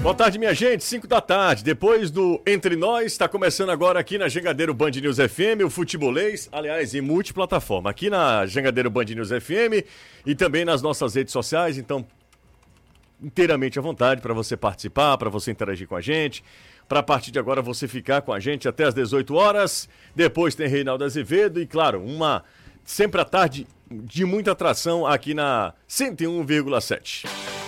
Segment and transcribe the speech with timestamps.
[0.00, 0.84] Boa tarde, minha gente.
[0.84, 1.64] 5 da tarde.
[1.64, 6.48] Depois do Entre Nós, está começando agora aqui na Jangadeiro Band News FM, o Futebolês,
[6.52, 7.90] aliás, em multiplataforma.
[7.90, 9.84] Aqui na Jangadeiro Band News FM
[10.24, 11.76] e também nas nossas redes sociais.
[11.76, 12.06] Então,
[13.20, 16.44] inteiramente à vontade para você participar, para você interagir com a gente.
[16.88, 19.88] Para partir de agora você ficar com a gente até às 18 horas.
[20.14, 22.44] Depois tem Reinaldo Azevedo e, claro, uma
[22.84, 27.67] sempre à tarde de muita atração aqui na 101,7.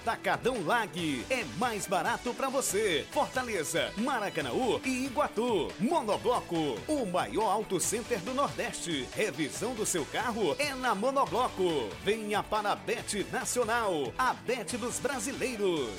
[0.00, 3.06] Atacadão Lag, é mais barato para você.
[3.10, 5.70] Fortaleza, Maracanaú e Iguatu.
[5.78, 9.06] Monobloco, o maior auto center do Nordeste.
[9.14, 11.90] Revisão do seu carro é na Monobloco.
[12.02, 15.90] Venha para a Bet Nacional, a Bet dos brasileiros.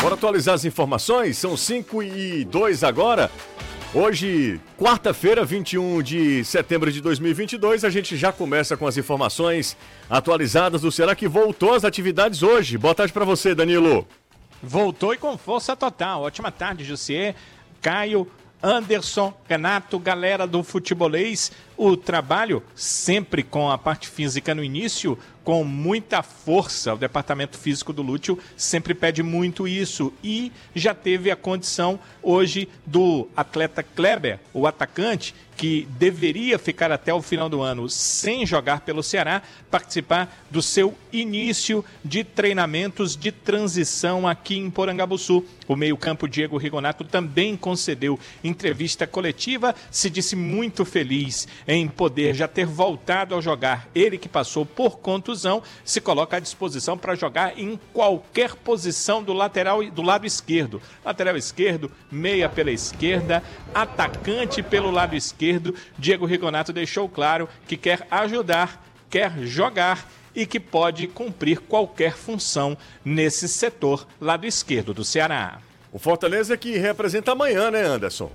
[0.00, 1.36] Bora atualizar as informações?
[1.36, 3.30] São 5 e 2 agora.
[3.92, 9.76] Hoje, quarta-feira, 21 de setembro de 2022, a gente já começa com as informações
[10.08, 12.78] atualizadas do Ceará que voltou às atividades hoje.
[12.78, 14.06] Boa tarde para você, Danilo.
[14.62, 16.22] Voltou e com força total.
[16.22, 17.34] Ótima tarde, Jussier,
[17.82, 18.28] Caio,
[18.62, 21.50] Anderson, Renato, galera do futebolês.
[21.76, 26.94] O trabalho sempre com a parte física no início, com muita força.
[26.94, 32.68] O departamento físico do Lúcio sempre pede muito isso e já teve a condição hoje
[32.86, 38.80] do atleta Kleber, o atacante, que deveria ficar até o final do ano sem jogar
[38.80, 45.44] pelo Ceará, participar do seu início de treinamentos de transição aqui em Porangabuçu.
[45.68, 52.48] O meio-campo Diego Rigonato também concedeu entrevista coletiva, se disse muito feliz em poder já
[52.48, 53.86] ter voltado a jogar.
[53.94, 55.00] Ele que passou por
[55.84, 60.80] se coloca à disposição para jogar em qualquer posição do lateral do lado esquerdo.
[61.04, 63.42] Lateral esquerdo, meia pela esquerda,
[63.74, 65.74] atacante pelo lado esquerdo.
[65.98, 72.76] Diego Rigonato deixou claro que quer ajudar, quer jogar e que pode cumprir qualquer função
[73.04, 75.60] nesse setor lado esquerdo do Ceará.
[75.92, 78.30] O Fortaleza que representa amanhã, né, Anderson?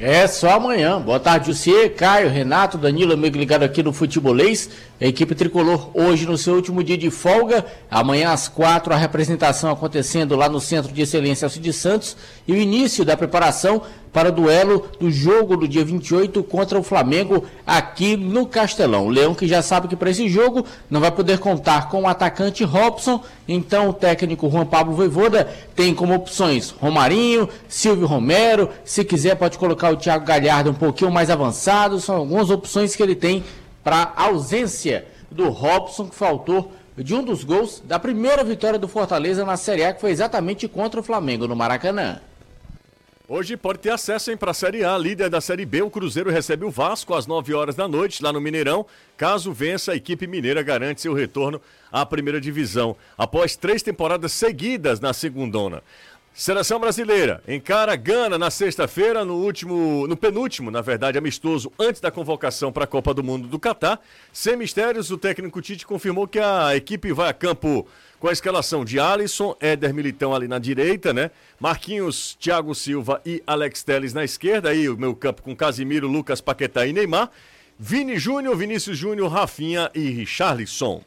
[0.00, 1.00] É só amanhã.
[1.00, 4.70] Boa tarde, Jussier, Caio, Renato, Danilo, amigo ligado aqui no Futebolês.
[5.00, 7.66] A equipe tricolor hoje no seu último dia de folga.
[7.90, 12.16] Amanhã às quatro a representação acontecendo lá no Centro de Excelência Alcides Santos
[12.46, 13.82] e o início da preparação
[14.12, 19.06] para o duelo do jogo do dia 28 contra o Flamengo aqui no Castelão.
[19.06, 22.08] O Leão que já sabe que para esse jogo não vai poder contar com o
[22.08, 29.04] atacante Robson, então o técnico Juan Pablo Voivoda tem como opções Romarinho, Silvio Romero, se
[29.04, 33.14] quiser pode colocar o Thiago Galhardo um pouquinho mais avançado, são algumas opções que ele
[33.14, 33.44] tem
[33.82, 39.44] para ausência do Robson que faltou de um dos gols da primeira vitória do Fortaleza
[39.44, 42.20] na Série A, que foi exatamente contra o Flamengo no Maracanã.
[43.30, 45.82] Hoje pode ter acesso para a Série A, líder da Série B.
[45.82, 48.86] O Cruzeiro recebe o Vasco às 9 horas da noite, lá no Mineirão.
[49.18, 51.60] Caso vença, a equipe mineira garante seu retorno
[51.92, 55.82] à primeira divisão, após três temporadas seguidas na segundona.
[56.32, 62.10] Seleção brasileira encara Gana na sexta-feira, no último, no penúltimo, na verdade, amistoso, antes da
[62.10, 64.00] convocação para a Copa do Mundo do Catar.
[64.32, 67.86] Sem mistérios, o técnico Tite confirmou que a equipe vai a campo
[68.18, 71.30] com a escalação de Alisson, Éder Militão ali na direita, né?
[71.58, 76.40] Marquinhos, Thiago Silva e Alex Teles na esquerda, aí o meu campo com Casimiro, Lucas
[76.40, 77.30] Paquetá e Neymar.
[77.78, 81.02] Vini Júnior, Vinícius Júnior, Rafinha e Richarlison.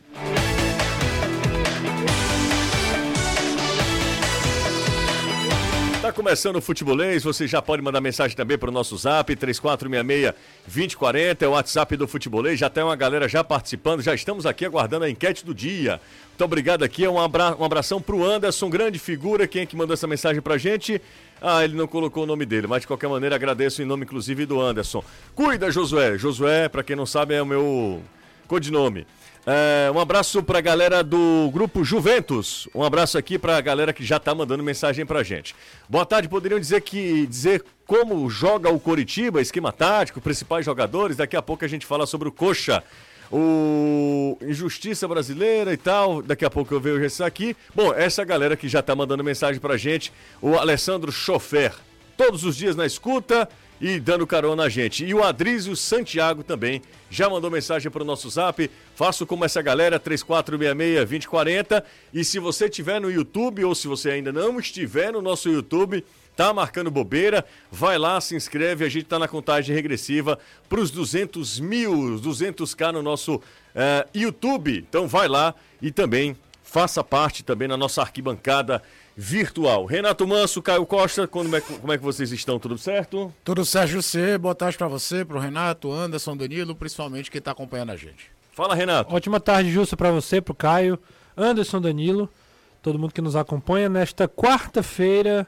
[6.15, 11.47] Começando o futebolês, você já pode mandar mensagem também para o nosso zap, 3466-2040, é
[11.47, 15.09] o WhatsApp do futebolês, já tem uma galera já participando, já estamos aqui aguardando a
[15.09, 16.01] enquete do dia.
[16.29, 19.93] Muito obrigado aqui, um, abra um abração pro Anderson, grande figura, quem é que mandou
[19.93, 21.01] essa mensagem pra gente?
[21.41, 24.45] Ah, ele não colocou o nome dele, mas de qualquer maneira agradeço em nome inclusive
[24.45, 25.03] do Anderson.
[25.33, 26.17] Cuida, Josué.
[26.17, 28.01] Josué, para quem não sabe, é o meu
[28.47, 29.07] codinome.
[29.45, 32.69] É, um abraço para a galera do grupo Juventus.
[32.75, 35.55] Um abraço aqui para a galera que já está mandando mensagem para gente.
[35.89, 41.17] Boa tarde, poderiam dizer que dizer como joga o Coritiba, esquema tático, principais jogadores.
[41.17, 42.83] Daqui a pouco a gente fala sobre o Coxa,
[43.31, 46.21] o Injustiça Brasileira e tal.
[46.21, 47.57] Daqui a pouco eu vejo isso aqui.
[47.73, 51.73] Bom, essa galera que já está mandando mensagem para gente, o Alessandro Chofer.
[52.15, 53.49] todos os dias na escuta
[53.81, 55.03] e dando carona a gente.
[55.03, 58.69] E o Adrísio Santiago também já mandou mensagem para o nosso zap.
[58.95, 61.83] Faço como essa galera, 3466-2040.
[62.13, 66.05] E se você estiver no YouTube ou se você ainda não estiver no nosso YouTube,
[66.35, 68.85] tá marcando bobeira, vai lá, se inscreve.
[68.85, 70.37] A gente tá na contagem regressiva
[70.69, 71.91] para os 200 mil,
[72.21, 73.41] 200k no nosso uh,
[74.13, 74.85] YouTube.
[74.87, 78.81] Então vai lá e também faça parte também na nossa arquibancada
[79.15, 79.85] virtual.
[79.85, 82.59] Renato Manso, Caio Costa, como é, como é que vocês estão?
[82.59, 83.33] Tudo certo?
[83.43, 84.37] Tudo certo, José.
[84.37, 88.31] Boa tarde para você, para o Renato, Anderson, Danilo, principalmente quem está acompanhando a gente.
[88.51, 89.13] Fala, Renato.
[89.13, 90.99] Ótima tarde, Justo, para você, para o Caio,
[91.35, 92.29] Anderson, Danilo,
[92.81, 95.47] todo mundo que nos acompanha nesta quarta-feira,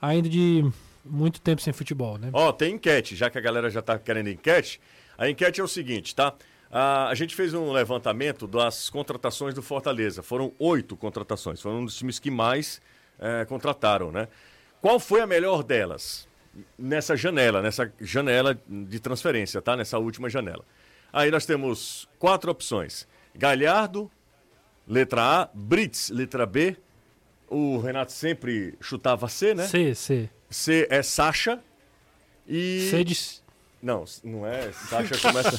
[0.00, 0.64] ainda de
[1.04, 2.30] muito tempo sem futebol, né?
[2.32, 4.80] Ó, tem enquete, já que a galera já tá querendo enquete.
[5.16, 6.34] A enquete é o seguinte, tá?
[6.76, 10.24] Ah, a gente fez um levantamento das contratações do Fortaleza.
[10.24, 11.60] Foram oito contratações.
[11.60, 12.80] Foram um dos times que mais
[13.18, 14.28] é, contrataram, né?
[14.80, 16.28] Qual foi a melhor delas?
[16.78, 19.76] Nessa janela, nessa janela de transferência, tá?
[19.76, 20.64] Nessa última janela.
[21.12, 24.10] Aí nós temos quatro opções: Galhardo,
[24.86, 26.76] letra A, Brits, letra B.
[27.48, 29.66] O Renato sempre chutava C, né?
[29.66, 30.30] C, C.
[30.50, 31.60] C é Sacha.
[32.48, 32.88] E.
[32.90, 33.16] C de.
[33.80, 34.72] Não, não é.
[34.72, 35.58] Sacha começa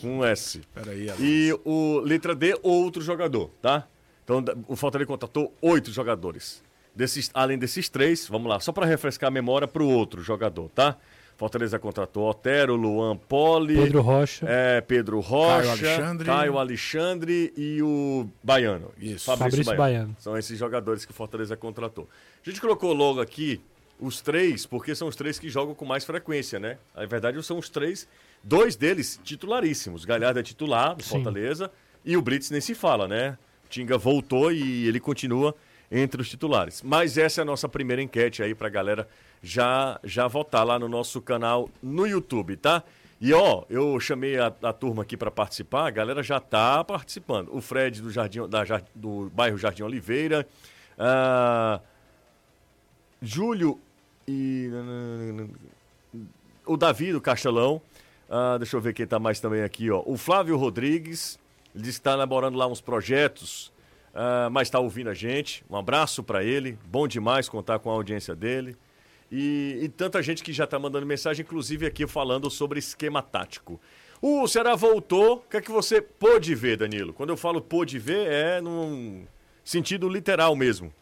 [0.00, 0.62] com um S.
[0.72, 3.86] Peraí, E o letra D, outro jogador, tá?
[4.24, 6.63] Então o Fortaleza contratou oito jogadores.
[6.94, 10.68] Desses, além desses três, vamos lá, só para refrescar a memória para o outro jogador,
[10.70, 10.96] tá?
[11.36, 16.26] Fortaleza contratou Otero, Luan Poli, Pedro Rocha, é, Pedro Rocha, Caio Alexandre.
[16.26, 18.92] Caio Alexandre e o Baiano.
[18.96, 19.24] Isso.
[19.24, 19.78] Fabrício Baiano.
[19.78, 20.16] Baiano.
[20.20, 22.08] São esses jogadores que o Fortaleza contratou.
[22.40, 23.60] A gente colocou logo aqui
[23.98, 26.78] os três, porque são os três que jogam com mais frequência, né?
[26.94, 28.06] Na verdade, são os três,
[28.42, 30.04] dois deles titularíssimos.
[30.04, 31.10] Galhardo é titular do Sim.
[31.10, 31.70] Fortaleza
[32.04, 33.36] e o Brits nem se fala, né?
[33.68, 35.54] Tinga voltou e ele continua
[35.94, 36.82] entre os titulares.
[36.82, 39.08] Mas essa é a nossa primeira enquete aí pra galera
[39.40, 42.82] já já votar lá no nosso canal no YouTube, tá?
[43.20, 47.54] E ó, eu chamei a, a turma aqui para participar, a galera já tá participando.
[47.54, 48.64] O Fred do Jardim da,
[48.94, 50.46] do bairro Jardim Oliveira,
[50.98, 51.80] ah,
[53.22, 53.80] Júlio
[54.26, 54.68] e
[56.66, 57.80] o Davi do Castelão.
[58.28, 60.02] Ah, deixa eu ver quem tá mais também aqui, ó.
[60.04, 61.38] O Flávio Rodrigues,
[61.72, 63.72] ele está elaborando lá uns projetos,
[64.14, 65.64] ah, mas está ouvindo a gente.
[65.68, 66.78] Um abraço para ele.
[66.86, 68.76] Bom demais contar com a audiência dele.
[69.30, 73.80] E, e tanta gente que já está mandando mensagem, inclusive aqui falando sobre esquema tático.
[74.22, 75.36] O Ceará voltou.
[75.36, 77.12] O que é que você pôde ver, Danilo?
[77.12, 79.26] Quando eu falo pôde ver, é num
[79.64, 80.92] sentido literal mesmo.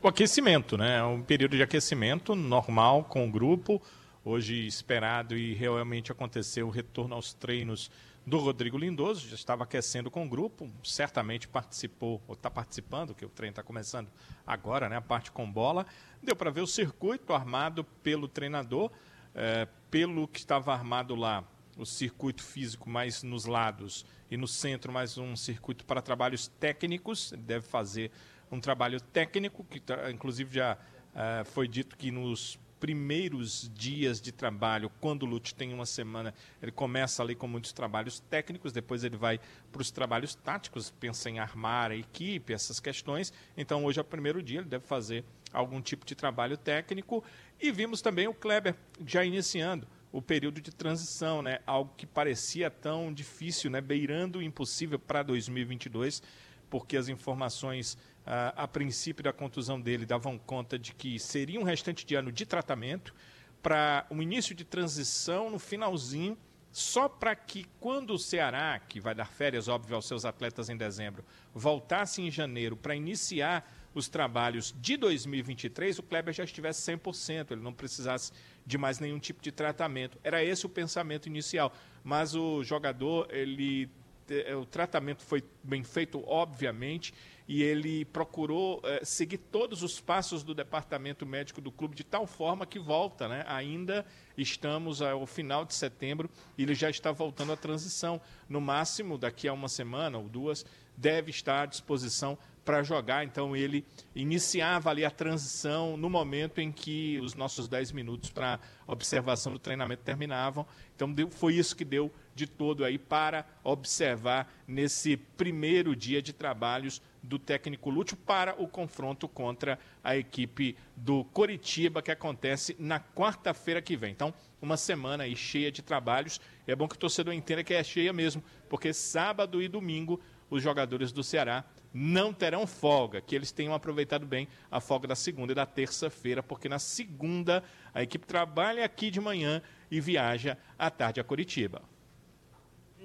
[0.00, 0.98] O aquecimento, né?
[0.98, 3.82] É um período de aquecimento normal com o grupo.
[4.24, 7.90] Hoje esperado e realmente aconteceu o retorno aos treinos
[8.26, 9.28] do Rodrigo Lindoso.
[9.28, 13.62] Já estava aquecendo com o grupo, certamente participou, ou está participando, que o treino está
[13.62, 14.10] começando
[14.44, 14.96] agora, né?
[14.96, 15.86] A parte com bola.
[16.22, 18.90] Deu para ver o circuito armado pelo treinador,
[19.34, 21.44] eh, pelo que estava armado lá,
[21.76, 27.32] o circuito físico mais nos lados e no centro mais um circuito para trabalhos técnicos.
[27.32, 28.10] Ele deve fazer
[28.50, 30.76] um trabalho técnico, que tá- inclusive já
[31.14, 36.32] ah, foi dito que nos primeiros dias de trabalho, quando o Lute tem uma semana,
[36.62, 39.40] ele começa ali com muitos trabalhos técnicos, depois ele vai
[39.72, 43.32] para os trabalhos táticos, pensa em armar a equipe, essas questões.
[43.56, 47.24] Então hoje é o primeiro dia, ele deve fazer algum tipo de trabalho técnico.
[47.60, 51.58] E vimos também o Kleber já iniciando o período de transição, né?
[51.66, 53.80] Algo que parecia tão difícil, né?
[53.80, 56.22] Beirando o impossível para 2022,
[56.70, 61.62] porque as informações ah, a princípio da contusão dele davam conta de que seria um
[61.62, 63.14] restante de ano de tratamento
[63.62, 66.36] para um início de transição no finalzinho,
[66.72, 70.76] só para que quando o Ceará, que vai dar férias, óbvio, aos seus atletas em
[70.76, 77.52] dezembro, voltasse em janeiro para iniciar os trabalhos de 2023, o Kleber já estivesse 100%,
[77.52, 78.30] ele não precisasse
[78.66, 80.18] de mais nenhum tipo de tratamento.
[80.22, 81.72] Era esse o pensamento inicial,
[82.04, 83.88] mas o jogador, ele
[84.28, 87.14] eh, o tratamento foi bem feito, obviamente,
[87.48, 92.26] e ele procurou eh, seguir todos os passos do departamento médico do clube de tal
[92.26, 93.44] forma que volta, né?
[93.46, 94.04] Ainda
[94.36, 98.20] estamos ao final de setembro e ele já está voltando à transição.
[98.48, 103.22] No máximo, daqui a uma semana ou duas, deve estar à disposição para jogar.
[103.24, 108.58] Então ele iniciava ali a transição no momento em que os nossos 10 minutos para
[108.88, 110.66] observação do treinamento terminavam.
[110.96, 116.32] Então deu- foi isso que deu de todo aí para observar nesse primeiro dia de
[116.32, 123.00] trabalhos do técnico Lúcio para o confronto contra a equipe do Coritiba que acontece na
[123.00, 124.12] quarta-feira que vem.
[124.12, 126.40] Então, uma semana aí cheia de trabalhos.
[126.66, 130.62] É bom que o torcedor entenda que é cheia mesmo, porque sábado e domingo os
[130.62, 135.52] jogadores do Ceará não terão folga, que eles tenham aproveitado bem a folga da segunda
[135.52, 140.90] e da terça-feira, porque na segunda a equipe trabalha aqui de manhã e viaja à
[140.90, 141.82] tarde a Curitiba.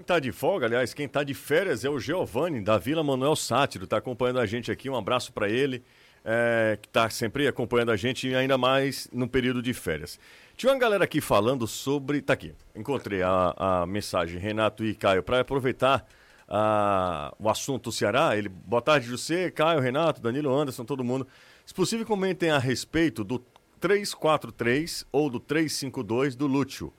[0.01, 3.35] Quem está de folga, aliás, quem está de férias é o Giovanni, da Vila Manuel
[3.35, 4.89] Sátiro, está acompanhando a gente aqui.
[4.89, 5.83] Um abraço para ele,
[6.25, 10.19] é, que está sempre acompanhando a gente, ainda mais no período de férias.
[10.57, 12.19] Tinha uma galera aqui falando sobre.
[12.19, 16.03] Tá aqui, encontrei a, a mensagem, Renato e Caio, para aproveitar
[16.47, 18.35] a, o assunto Ceará.
[18.35, 21.27] Ele, boa tarde, José, Caio, Renato, Danilo Anderson, todo mundo.
[21.63, 23.37] Se possível, comentem a respeito do
[23.79, 26.91] 343 ou do 352 do Lúcio.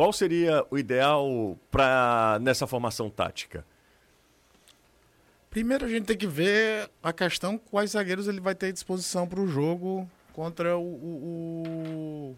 [0.00, 3.66] Qual seria o ideal para nessa formação tática?
[5.50, 9.28] Primeiro a gente tem que ver a questão quais zagueiros ele vai ter à disposição
[9.28, 12.34] para o jogo contra o, o,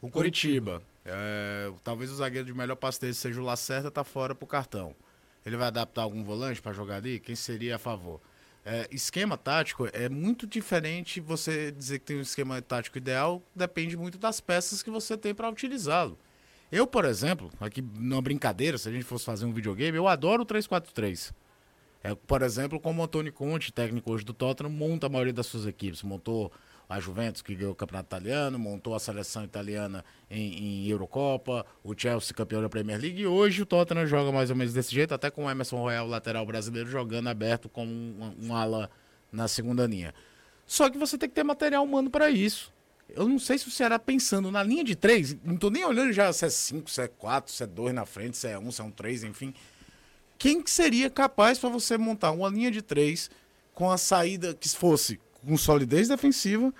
[0.00, 0.80] o, o Curitiba.
[1.04, 4.96] É, talvez o zagueiro de melhor passe dele seja o Lacerda, tá fora pro cartão.
[5.44, 7.20] Ele vai adaptar algum volante para jogar ali?
[7.20, 8.22] Quem seria a favor?
[8.64, 13.98] É, esquema tático é muito diferente você dizer que tem um esquema tático ideal, depende
[13.98, 16.18] muito das peças que você tem para utilizá-lo.
[16.70, 20.42] Eu, por exemplo, aqui numa brincadeira, se a gente fosse fazer um videogame, eu adoro
[20.42, 21.32] o 343.
[22.02, 25.46] É, por exemplo, como o Antônio Conte, técnico hoje do Tottenham, monta a maioria das
[25.46, 26.02] suas equipes.
[26.02, 26.52] Montou
[26.88, 31.94] a Juventus, que ganhou o campeonato italiano, montou a seleção italiana em, em, Eurocopa, o
[31.96, 35.12] Chelsea campeão da Premier League, e hoje o Tottenham joga mais ou menos desse jeito,
[35.12, 38.88] até com o Emerson Royal, lateral brasileiro, jogando aberto com um, um ala
[39.32, 40.14] na segunda linha.
[40.64, 42.72] Só que você tem que ter material humano para isso.
[43.08, 46.12] Eu não sei se o Ceará pensando na linha de três, não tô nem olhando
[46.12, 48.66] já se é 5, se é 4, se é 2 na frente, se é 1,
[48.66, 49.54] um, se é um 3, enfim.
[50.38, 53.30] Quem que seria capaz para você montar uma linha de três
[53.72, 56.74] com a saída que fosse com solidez defensiva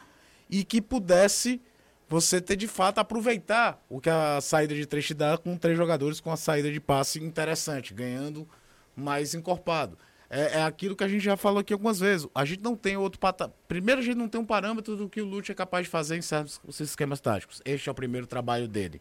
[0.51, 1.61] e que pudesse
[2.09, 5.77] você ter de fato aproveitar o que a saída de três te dá com três
[5.77, 8.49] jogadores com a saída de passe interessante, ganhando
[8.95, 9.99] mais encorpado.
[10.29, 12.27] É, é, aquilo que a gente já falou aqui algumas vezes.
[12.35, 13.55] A gente não tem outro patamar.
[13.69, 16.17] Primeiro, a gente não tem um parâmetro do que o Lute é capaz de fazer
[16.17, 17.63] em certos esquemas táticos.
[17.65, 19.01] Este é o primeiro trabalho dele.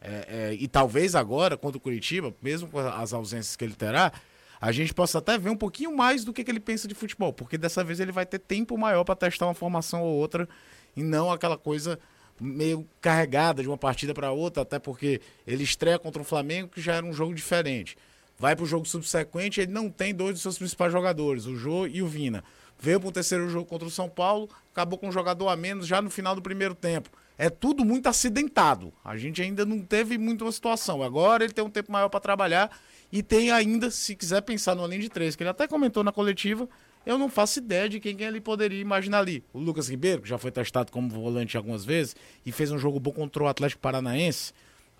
[0.00, 4.12] É, é, e talvez agora, contra o Curitiba, mesmo com as ausências que ele terá,
[4.60, 7.32] a gente possa até ver um pouquinho mais do que, que ele pensa de futebol.
[7.32, 10.48] Porque dessa vez ele vai ter tempo maior para testar uma formação ou outra
[10.96, 11.98] e não aquela coisa
[12.40, 16.80] meio carregada de uma partida para outra, até porque ele estreia contra o Flamengo, que
[16.80, 17.96] já era um jogo diferente.
[18.38, 21.86] Vai para o jogo subsequente, ele não tem dois dos seus principais jogadores, o Jô
[21.86, 22.44] e o Vina.
[22.78, 25.88] Veio para o terceiro jogo contra o São Paulo, acabou com um jogador a menos
[25.88, 27.10] já no final do primeiro tempo.
[27.36, 28.92] É tudo muito acidentado.
[29.04, 31.02] A gente ainda não teve muita situação.
[31.02, 32.70] Agora ele tem um tempo maior para trabalhar
[33.10, 36.12] e tem ainda, se quiser pensar no além de três, que ele até comentou na
[36.12, 36.68] coletiva,
[37.04, 39.42] eu não faço ideia de quem, quem ele poderia imaginar ali.
[39.52, 42.14] O Lucas Ribeiro, que já foi testado como volante algumas vezes
[42.46, 44.52] e fez um jogo bom contra o Atlético Paranaense,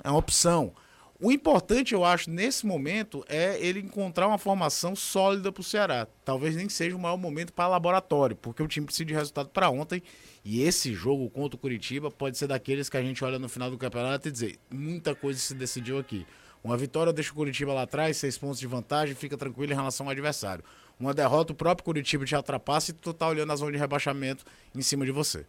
[0.02, 0.72] é uma opção.
[1.20, 6.06] O importante, eu acho, nesse momento, é ele encontrar uma formação sólida para o Ceará.
[6.24, 9.68] Talvez nem seja o maior momento para laboratório, porque o time precisa de resultado para
[9.68, 10.00] ontem.
[10.44, 13.68] E esse jogo contra o Curitiba pode ser daqueles que a gente olha no final
[13.68, 16.24] do campeonato e dizer: muita coisa se decidiu aqui.
[16.62, 20.06] Uma vitória deixa o Curitiba lá atrás, seis pontos de vantagem, fica tranquilo em relação
[20.06, 20.62] ao adversário.
[21.00, 24.44] Uma derrota, o próprio Curitiba te ultrapassa e tu tá olhando a zona de rebaixamento
[24.72, 25.44] em cima de você.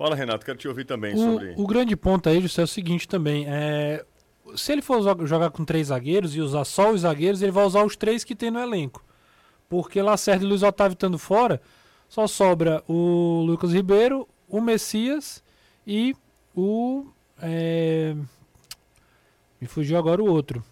[0.00, 1.54] Fala, Renato, quero te ouvir também o, sobre.
[1.58, 3.44] O grande ponto aí, José, é o seguinte também.
[3.46, 4.02] É,
[4.56, 7.84] se ele for jogar com três zagueiros e usar só os zagueiros, ele vai usar
[7.84, 9.04] os três que tem no elenco.
[9.68, 11.60] Porque Lacerda e Luiz Otávio estando fora,
[12.08, 15.42] só sobra o Lucas Ribeiro, o Messias
[15.86, 16.14] e
[16.54, 17.06] o.
[17.40, 18.14] É...
[19.60, 20.64] Me fugiu agora o outro.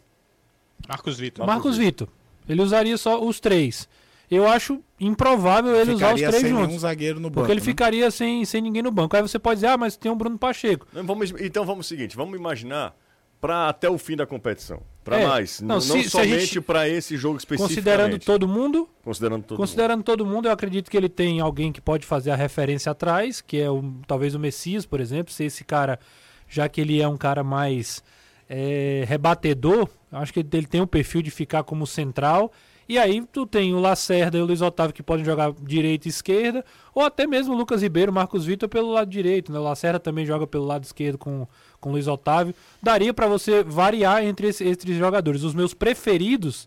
[0.89, 1.47] Marcos Vitor.
[1.47, 2.09] Marcos Vitor.
[2.49, 3.89] Ele usaria só os três.
[4.31, 6.67] Eu acho improvável ele usar os três sem juntos.
[6.69, 7.65] Nenhum zagueiro no banco, porque ele né?
[7.65, 9.17] ficaria sem, sem ninguém no banco.
[9.17, 10.87] Aí você pode dizer, ah, mas tem o Bruno Pacheco.
[10.93, 12.95] Vamos, então vamos o seguinte, vamos imaginar
[13.41, 14.83] para até o fim da competição.
[15.05, 15.27] Para É.
[15.27, 15.61] mais.
[15.61, 17.69] Não, Não, se- não se somente para esse jogo específico.
[17.69, 21.81] Considerando todo mundo, Considerando todo considerando todo mundo, eu acredito que ele tem alguém que
[21.81, 25.65] pode fazer a referência atrás, que é o, talvez o Messias, por exemplo, se esse
[25.65, 25.99] cara,
[26.47, 28.03] já que ele é um cara mais
[28.51, 32.53] é, rebatedor, acho que ele tem o perfil de ficar como central.
[32.89, 36.11] E aí tu tem o Lacerda e o Luiz Otávio que podem jogar direita e
[36.11, 36.65] esquerda,
[36.95, 39.59] ou até mesmo o Lucas Ribeiro, Marcos Vitor pelo lado direito, né?
[39.59, 41.47] O Lacerda também joga pelo lado esquerdo com
[41.81, 42.55] com o Luiz Otávio.
[42.83, 45.45] Daria para você variar entre esse- esses jogadores.
[45.45, 46.67] Os meus preferidos,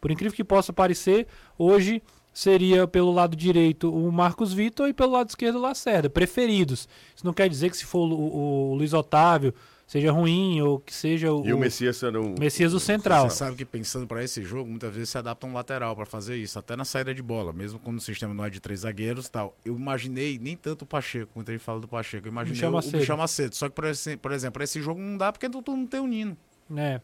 [0.00, 5.12] por incrível que possa parecer, hoje seria pelo lado direito o Marcos Vitor e pelo
[5.12, 6.08] lado esquerdo o Lacerda.
[6.10, 6.88] Preferidos.
[7.14, 9.54] Isso não quer dizer que se for o, o- o Luiz Otávio
[9.88, 12.38] seja ruim ou que seja o, E o Messias era o.
[12.38, 13.28] Messias do Central.
[13.28, 16.36] Você sabe que pensando para esse jogo, muitas vezes se adapta um lateral para fazer
[16.36, 19.26] isso, até na saída de bola, mesmo quando o sistema não é de três zagueiros
[19.26, 19.56] e tal.
[19.64, 22.78] Eu imaginei nem tanto o Pacheco, quando ele fala do Pacheco, eu imaginei Michel o,
[22.78, 22.98] o.
[23.00, 23.56] Michel Macedo.
[23.56, 25.86] Só que, por, esse- por exemplo, para esse jogo não dá porque tu, tu não
[25.86, 26.36] tem o Nino.
[26.76, 27.00] É.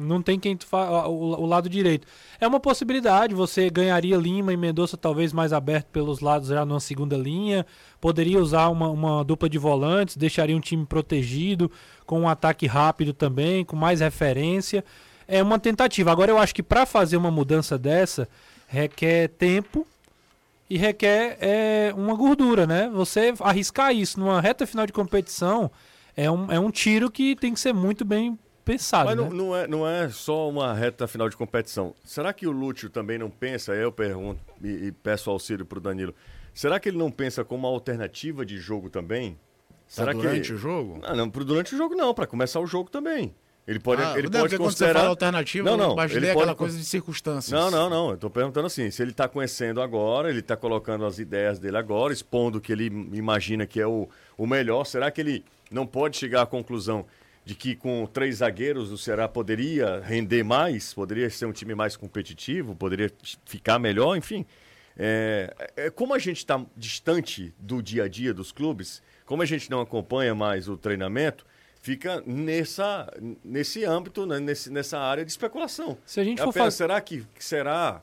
[0.00, 1.06] Não tem quem fa...
[1.08, 2.06] o, o lado direito.
[2.40, 6.80] É uma possibilidade, você ganharia Lima e Mendonça talvez mais aberto pelos lados já numa
[6.80, 7.66] segunda linha.
[8.00, 11.70] Poderia usar uma, uma dupla de volantes, deixaria um time protegido,
[12.06, 14.84] com um ataque rápido também, com mais referência.
[15.28, 16.10] É uma tentativa.
[16.10, 18.28] Agora eu acho que para fazer uma mudança dessa
[18.66, 19.86] requer tempo
[20.68, 22.88] e requer é, uma gordura, né?
[22.94, 25.70] Você arriscar isso numa reta final de competição
[26.16, 29.06] é um, é um tiro que tem que ser muito bem pensado.
[29.06, 29.22] Mas né?
[29.22, 31.94] não, não, é, não é só uma reta final de competição.
[32.04, 33.72] Será que o Lúcio também não pensa?
[33.74, 36.14] Eu pergunto e, e peço auxílio para o Danilo.
[36.54, 39.38] Será que ele não pensa como uma alternativa de jogo também?
[39.86, 41.00] Será Será durante que o jogo?
[41.02, 43.34] Não, não pro- durante o jogo não, para começar o jogo também.
[43.66, 46.56] Ele pode, Ah, ele não, pode considerar fala alternativa, Não, não, imaginei ele pode aquela
[46.56, 47.52] coisa de circunstâncias.
[47.52, 48.10] Não, não, não.
[48.10, 51.76] Eu tô perguntando assim, se ele tá conhecendo agora, ele tá colocando as ideias dele
[51.76, 55.86] agora, expondo o que ele imagina que é o, o melhor, será que ele não
[55.86, 57.04] pode chegar à conclusão
[57.44, 61.96] de que com três zagueiros o Ceará poderia render mais, poderia ser um time mais
[61.96, 63.10] competitivo, poderia
[63.44, 64.44] ficar melhor, enfim.
[64.96, 69.46] É, é, como a gente está distante do dia a dia dos clubes, como a
[69.46, 71.46] gente não acompanha mais o treinamento,
[71.80, 73.10] fica nessa,
[73.42, 75.96] nesse âmbito, né, nesse, nessa área de especulação.
[76.04, 76.76] Se a gente É for fazer.
[76.76, 78.02] Será que que será?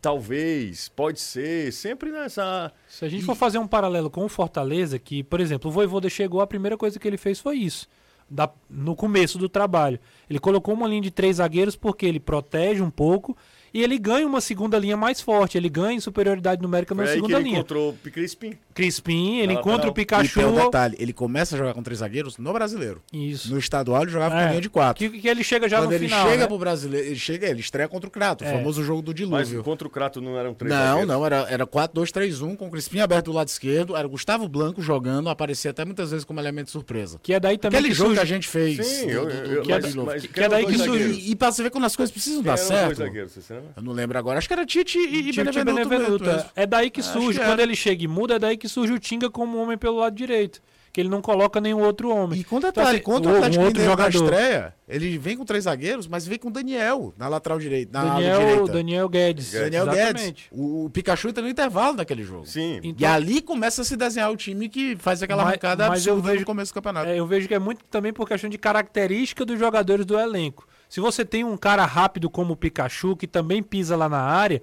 [0.00, 2.72] Talvez, pode ser, sempre nessa.
[2.86, 6.08] Se a gente for fazer um paralelo com o Fortaleza, que, por exemplo, o Voivoda
[6.08, 7.88] chegou, a primeira coisa que ele fez foi isso.
[8.30, 9.98] Da- no começo do trabalho.
[10.28, 13.36] Ele colocou uma linha de três zagueiros porque ele protege um pouco
[13.72, 15.56] e ele ganha uma segunda linha mais forte.
[15.58, 17.58] Ele ganha em superioridade numérica Foi na aí que segunda ele linha.
[17.58, 18.54] encontrou o Crispim.
[18.74, 19.90] Crispim, ele Na encontra lateral.
[19.90, 20.24] o Pikachu.
[20.26, 23.02] E tem um detalhe, ele começa a jogar com três zagueiros no brasileiro.
[23.12, 23.50] Isso.
[23.52, 25.10] No estadual ele jogava com É, linha de quatro.
[25.10, 26.26] Que, que ele chega já Quando no ele final.
[26.28, 26.46] chega né?
[26.46, 28.48] pro brasileiro, ele chega, ele estreia contra o Crato, É.
[28.52, 29.64] o famoso jogo do Mas dilúvio.
[29.64, 31.08] contra o Crato não eram três Não, zagueiros?
[31.08, 34.80] não, era, era 4-2-3-1, com o Crispim aberto do lado esquerdo, era o Gustavo Blanco
[34.80, 37.18] jogando, aparecia até muitas vezes como elemento surpresa.
[37.22, 38.86] Que é daí também Aquele que jogo surge- que a gente fez.
[38.86, 40.78] Sim, do- eu, do- eu, do- que é mas, mas que quem é daí que
[40.78, 41.08] surge-?
[41.20, 42.96] E, e pra você ver quando as coisas precisam Quem dar eram dois certo.
[42.98, 43.42] zagueiros, você
[43.76, 45.88] Eu não lembro agora, acho que era Tite e, e Benevenuto.
[45.88, 46.40] Benevenuto, mesmo.
[46.56, 46.62] é.
[46.62, 47.62] É daí que surge, que quando era.
[47.62, 50.60] ele chega e muda, é daí que surge o Tinga como homem pelo lado direito.
[50.90, 52.40] Que ele não coloca nenhum outro homem.
[52.40, 54.24] E com Então, detalhe, assim, contra o um Atlético outro Mineiro na jogador.
[54.34, 58.00] estreia, ele vem com três zagueiros, mas vem com o Daniel na lateral direita, na
[58.10, 58.72] ala Daniel, direita.
[58.72, 59.52] Daniel Guedes.
[59.52, 60.14] Daniel Exatamente.
[60.24, 60.44] Guedes.
[60.50, 62.46] O, o Pikachu entra no intervalo daquele jogo.
[62.46, 62.80] Sim.
[62.82, 66.06] E Então- ali começa a se desenhar o time que faz aquela Mas- arrancada mas
[66.06, 67.06] eu absurda vejo- no começo do campeonato.
[67.10, 70.66] É, eu vejo que é muito também por questão de característica dos jogadores do elenco.
[70.88, 74.62] Se você tem um cara rápido como o Pikachu, que também pisa lá na área,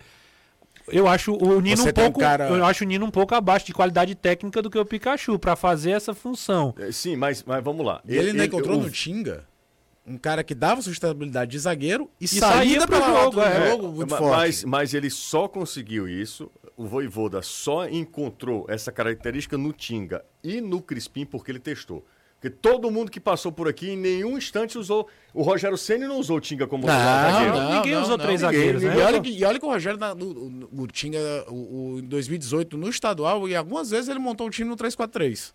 [0.88, 3.12] eu acho o Nino Você um tem um pouco, cara- eu acho o Nino um
[3.12, 6.74] pouco abaixo de qualidade técnica do que o Pikachu para fazer essa função.
[6.80, 8.02] É, Sim, mas, mas vamos lá.
[8.08, 9.46] E ele ainda encontrou o- no Tinga
[10.08, 13.70] um cara que dava sustentabilidade de zagueiro e, saía saída pro para jogo, jogo, é.
[13.72, 14.36] jogo muito Ma- forte.
[14.38, 20.62] Mas, mas ele só conseguiu isso, o Voivoda só encontrou essa característica no Tinga e
[20.62, 22.06] no Crispim porque ele testou.
[22.36, 25.08] Porque todo mundo que passou por aqui em nenhum instante usou.
[25.34, 27.54] O Rogério Ceni não usou o Tinga como Não, zagueiro.
[27.56, 28.96] não, Ninguém usou três ninguém, zagueiros, né?
[28.96, 31.18] E olha, que, e olha que o Rogério, na- no, o Tinga,
[31.48, 35.54] o, o, em 2018, no estadual, e algumas vezes ele montou o time no 3-4-3.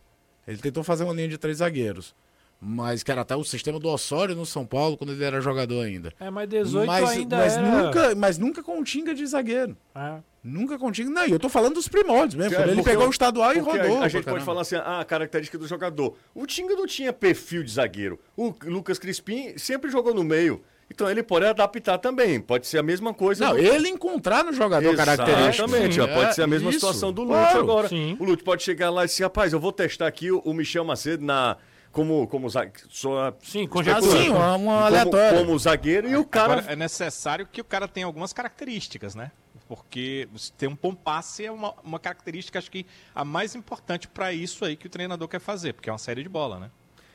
[0.49, 2.15] Ele tentou fazer uma linha de três zagueiros.
[2.61, 5.83] Mas que era até o sistema do Osório no São Paulo, quando ele era jogador
[5.83, 6.13] ainda.
[6.21, 7.67] É, mas 18 mas, ainda mas era...
[7.85, 9.75] nunca, mas nunca com o Tinga de zagueiro.
[9.95, 10.19] É.
[10.43, 11.11] Nunca com o Tinga.
[11.11, 12.59] Não, e eu tô falando dos primórdios mesmo.
[12.59, 14.03] É, ele pegou o- o estadual e porque a- rodou.
[14.03, 16.17] A, gente pode falar assim, ah, a característica do jogador.
[16.35, 18.19] O Tinga não tinha perfil de zagueiro.
[18.37, 20.63] O Lucas Crispim sempre jogou no meio.
[20.93, 22.41] Então ele pode adaptar também.
[22.41, 23.45] Pode ser a mesma coisa.
[23.45, 25.69] Não, do- ele encontrar no jogador característico.
[25.69, 27.61] Exatamente, ó, pode é ser a mesma isso, situação do Lute claro.
[27.61, 27.89] agora.
[27.89, 28.17] sim.
[28.19, 30.85] O Lute pode chegar lá e dizer, rapaz, eu vou testar aqui o, o Michel
[30.85, 31.57] Macedo na,
[31.93, 32.89] como, como zagueiro.
[32.91, 35.39] Só, Sim, Ah, sim, uma, uma como, aleatória.
[35.39, 36.55] como zagueiro e o cara.
[36.55, 39.31] Agora, é necessário que o cara tenha algumas características, né?
[39.71, 44.09] Porque você ter um bom passe é uma, uma característica, acho que a mais importante
[44.09, 46.71] para isso aí que o treinador quer fazer, porque é uma série de bola, né?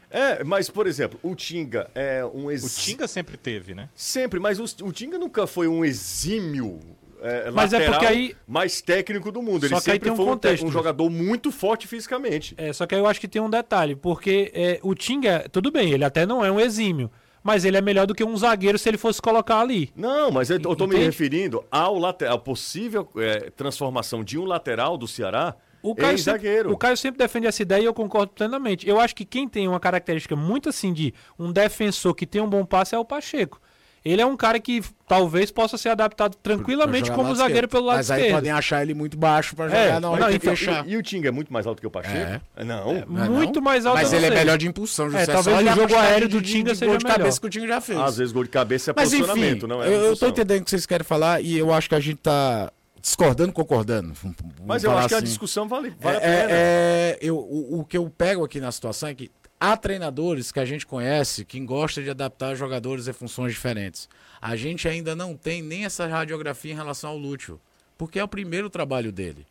[0.10, 2.78] É, mas, por exemplo, o Tinga é um O ex...
[2.78, 3.90] Tinga sempre teve, né?
[3.94, 6.80] Sempre, mas o, o Tinga nunca foi um exímio.
[7.22, 9.66] é, Mas é lateral porque aí- mais técnico do mundo.
[9.66, 10.66] Ele Só que aí sempre tem um foi um, te- contexto.
[10.66, 12.54] um jogador muito forte fisicamente.
[12.58, 15.70] É, só que aí eu acho que tem um detalhe, porque é, o Tinga, tudo
[15.72, 17.12] bem, ele até não é um exímio,
[17.46, 19.92] mas ele é melhor do que um zagueiro se ele fosse colocar ali.
[19.96, 24.98] Não, mas eu, eu tô me referindo ao lateral, possível é, transformação de um lateral
[24.98, 26.72] do Ceará O Caio, em sempre, zagueiro.
[26.72, 28.90] o Caio sempre defende essa ideia e eu concordo plenamente.
[28.90, 32.50] Eu acho que quem tem uma característica muito assim de um defensor que tem um
[32.50, 33.62] bom passe é o Pacheco.
[34.06, 37.70] Ele é um cara que talvez possa ser adaptado tranquilamente como zagueiro esquerdo.
[37.72, 38.36] pelo lado Mas aí esquerdo.
[38.36, 40.88] podem achar ele muito baixo pra É, jogar na hora não, que então, fechar.
[40.88, 42.40] E, e o Tinga é muito mais alto que o Pacheco?
[42.64, 43.04] Não.
[43.08, 43.64] Não é muito não?
[43.64, 45.24] mais alto Mas ele é melhor de impulsão, José.
[45.24, 47.18] É, talvez o jogo aéreo do Tinga de seja gol de melhor.
[47.18, 48.00] cabeça que o Tinga já fez.
[48.00, 49.88] Às vezes gol de cabeça é Mas enfim, posicionamento, não é?
[49.88, 52.18] eu, eu tô entendendo o que vocês querem falar e eu acho que a gente
[52.20, 54.14] tá discordando, concordando.
[54.22, 54.38] Vamos
[54.68, 55.26] Mas eu acho que a assim.
[55.26, 56.32] discussão vale, vale É, a pena.
[56.32, 60.52] é, é, eu, o, o que eu pego aqui na situação é que Há treinadores
[60.52, 64.10] que a gente conhece que gostam de adaptar jogadores em funções diferentes.
[64.42, 67.60] A gente ainda não tem nem essa radiografia em relação ao Lúcio,
[67.98, 69.46] porque é o primeiro trabalho dele.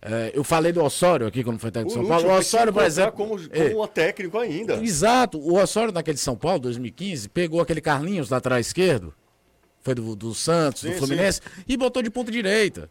[0.00, 2.28] É, eu falei do Osório aqui quando foi técnico de São Paulo.
[2.28, 3.12] O Osório, por exemplo.
[3.12, 4.74] Como, como é, técnico ainda.
[4.76, 5.38] Exato.
[5.38, 9.12] O Osório, naquele São Paulo, 2015, pegou aquele Carlinhos lateral esquerdo,
[9.82, 11.64] foi do, do Santos, sim, do Fluminense, sim.
[11.66, 12.88] e botou de ponta direita.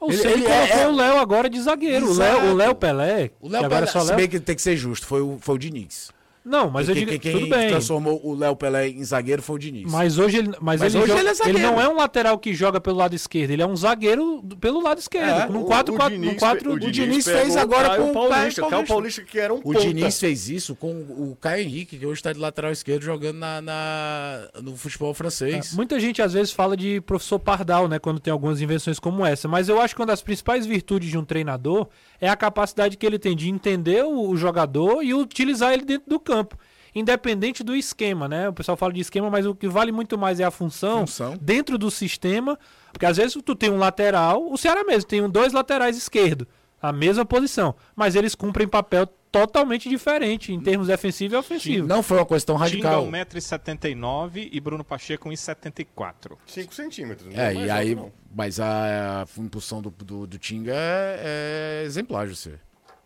[0.00, 2.10] Ou ele, ele colocou é, o Léo agora de zagueiro.
[2.10, 2.46] Exato.
[2.46, 3.30] O Léo Pelé.
[3.40, 4.08] O Léo Pelé, só Léo...
[4.08, 6.10] se bem que tem que ser justo, foi o, foi o Diniz.
[6.46, 7.70] Não, mas quem, eu digo, quem, tudo bem.
[7.70, 9.90] transformou o Léo Pelé em zagueiro foi o Diniz.
[9.90, 11.58] Mas hoje ele, mas, mas ele, hoje joga, ele, é zagueiro.
[11.58, 14.80] ele não é um lateral que joga pelo lado esquerdo, ele é um zagueiro pelo
[14.80, 15.28] lado esquerdo.
[15.28, 18.12] É, num 4 4 o, Diniz, 4, o, Diniz, o Diniz fez agora com o
[18.12, 18.94] Paulista, Caio Paulista.
[18.94, 19.80] Paulista que era um O ponta.
[19.80, 23.60] Diniz fez isso com o Caio Henrique, que hoje está de lateral esquerdo jogando na,
[23.60, 25.72] na no futebol francês.
[25.72, 29.26] É, muita gente às vezes fala de professor Pardal, né, quando tem algumas invenções como
[29.26, 31.88] essa, mas eu acho que uma das principais virtudes de um treinador
[32.20, 36.08] é a capacidade que ele tem de entender o, o jogador e utilizar ele dentro
[36.08, 36.56] do campo
[36.98, 38.48] independente do esquema, né?
[38.48, 41.36] O pessoal fala de esquema, mas o que vale muito mais é a função, função.
[41.38, 42.58] dentro do sistema,
[42.90, 46.48] porque às vezes tu tem um lateral, o Ceará mesmo tem dois laterais esquerdo,
[46.80, 49.06] a mesma posição, mas eles cumprem papel
[49.40, 51.86] totalmente diferente em termos defensivo e ofensivo.
[51.86, 53.04] Não foi uma questão radical.
[53.04, 56.36] Tinga 1,79m e Bruno Pacheco 1,74m.
[56.46, 57.34] 5 centímetros.
[57.34, 58.12] É, e aí, não.
[58.34, 62.52] mas a, a impulsão do, do, do Tinga é, é exemplar, José.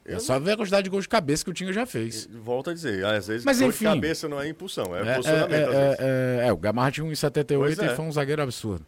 [0.05, 2.27] É só ver a quantidade de gols de cabeça que o Tinga já fez.
[2.33, 5.73] Volto a dizer, às vezes Mas, enfim, de cabeça não é impulsão, é, é posicionamento.
[5.73, 5.97] É, é,
[6.45, 8.85] é, é, o Gamarra tinha 1,78 e foi um zagueiro absurdo.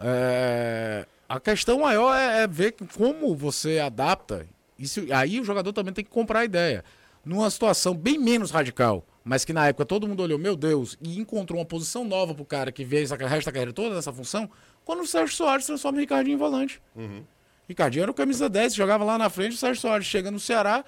[0.00, 4.46] É, a questão maior é, ver como você adapta.
[4.78, 6.84] Isso, aí o jogador também tem que comprar a ideia.
[7.24, 11.18] Numa situação bem menos radical, mas que na época todo mundo olhou, meu Deus, e
[11.18, 14.48] encontrou uma posição nova pro cara que vê essa resta carreira toda nessa função,
[14.84, 16.80] quando o Sérgio Soares transforma o Ricardinho em volante.
[16.96, 17.22] Uhum.
[17.68, 20.84] Ricardinho era o camisa 10, jogava lá na frente, o Sérgio Soares chega no Ceará.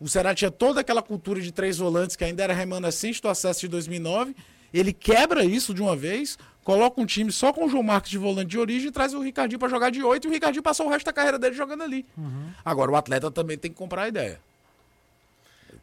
[0.00, 3.60] O Ceará tinha toda aquela cultura de três volantes que ainda era remanescente do acesso
[3.60, 4.34] de 2009.
[4.72, 8.18] Ele quebra isso de uma vez, coloca um time só com o João Marcos de
[8.18, 10.86] volante de origem e traz o Ricardinho para jogar de oito e o Ricardinho passou
[10.86, 12.06] o resto da carreira dele jogando ali.
[12.16, 12.50] Uhum.
[12.64, 14.40] Agora, o atleta também tem que comprar a ideia.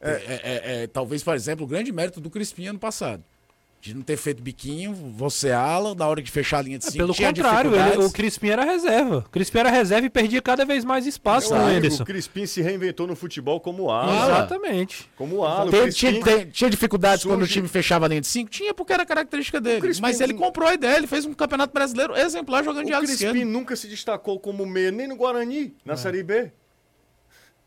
[0.02, 3.24] É, é, é, é talvez, por exemplo, o grande mérito do Crispim ano passado
[3.82, 6.96] de não ter feito biquinho, você ala, na hora de fechar a linha de 5.
[6.96, 9.20] É, pelo contrário, ele, o Crispim era reserva.
[9.20, 12.04] O Crispim era reserva e perdia cada vez mais espaço no Anderson.
[12.04, 14.26] O Crispim se reinventou no futebol como ala.
[14.26, 15.10] Exatamente.
[15.16, 15.72] Como ala.
[15.72, 17.36] Tem, tinha, tem, tinha dificuldades surge...
[17.36, 18.50] quando o time fechava a linha de 5?
[18.50, 19.80] Tinha, porque era característica dele.
[19.80, 23.04] Crispim, mas ele comprou a ideia, ele fez um campeonato brasileiro exemplar jogando de ala
[23.04, 25.98] O Crispim nunca se destacou como meia, nem no Guarani, na é.
[25.98, 26.52] Série B.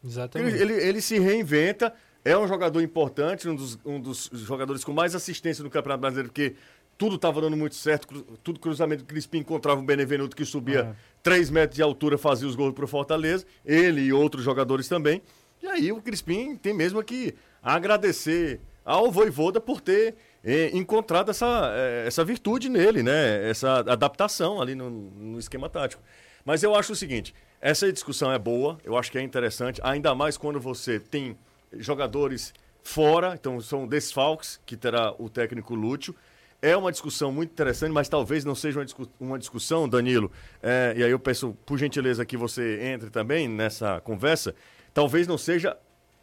[0.05, 0.57] Exatamente.
[0.57, 4.93] Ele, ele, ele se reinventa é um jogador importante, um dos, um dos jogadores com
[4.93, 6.55] mais assistência no Campeonato Brasileiro, porque
[6.97, 9.05] tudo estava dando muito certo, tudo cruzamento.
[9.05, 10.95] Crispim encontrava o Benevenuto que subia é.
[11.23, 15.21] 3 metros de altura, fazia os gols para o Fortaleza, ele e outros jogadores também.
[15.63, 21.73] E aí o Crispim tem mesmo que agradecer ao Voivoda por ter eh, encontrado essa,
[21.75, 23.49] eh, essa virtude nele, né?
[23.49, 26.03] Essa adaptação ali no, no esquema tático.
[26.45, 30.15] Mas eu acho o seguinte, essa discussão é boa, eu acho que é interessante, ainda
[30.15, 31.37] mais quando você tem
[31.79, 36.15] jogadores fora, então são desfalques que terá o técnico Lúcio.
[36.61, 40.31] É uma discussão muito interessante, mas talvez não seja uma, discu uma discussão, Danilo,
[40.63, 44.55] é, e aí eu peço, por gentileza, que você entre também nessa conversa.
[44.95, 45.77] Talvez não seja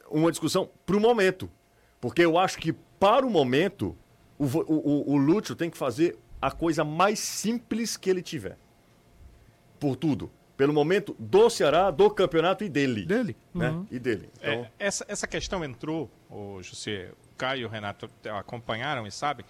[0.09, 1.49] uma discussão para o momento,
[1.99, 3.97] porque eu acho que para o momento
[4.37, 8.57] o, o, o Lúcio tem que fazer a coisa mais simples que ele tiver.
[9.77, 13.05] Por tudo pelo momento do Ceará, do campeonato e dele.
[13.05, 13.37] Dele.
[13.53, 13.69] Né?
[13.69, 13.87] Uhum.
[13.89, 14.29] E dele.
[14.37, 14.51] Então...
[14.51, 19.45] É, essa, essa questão entrou, oh, José, o Caio e o Renato acompanharam e sabem,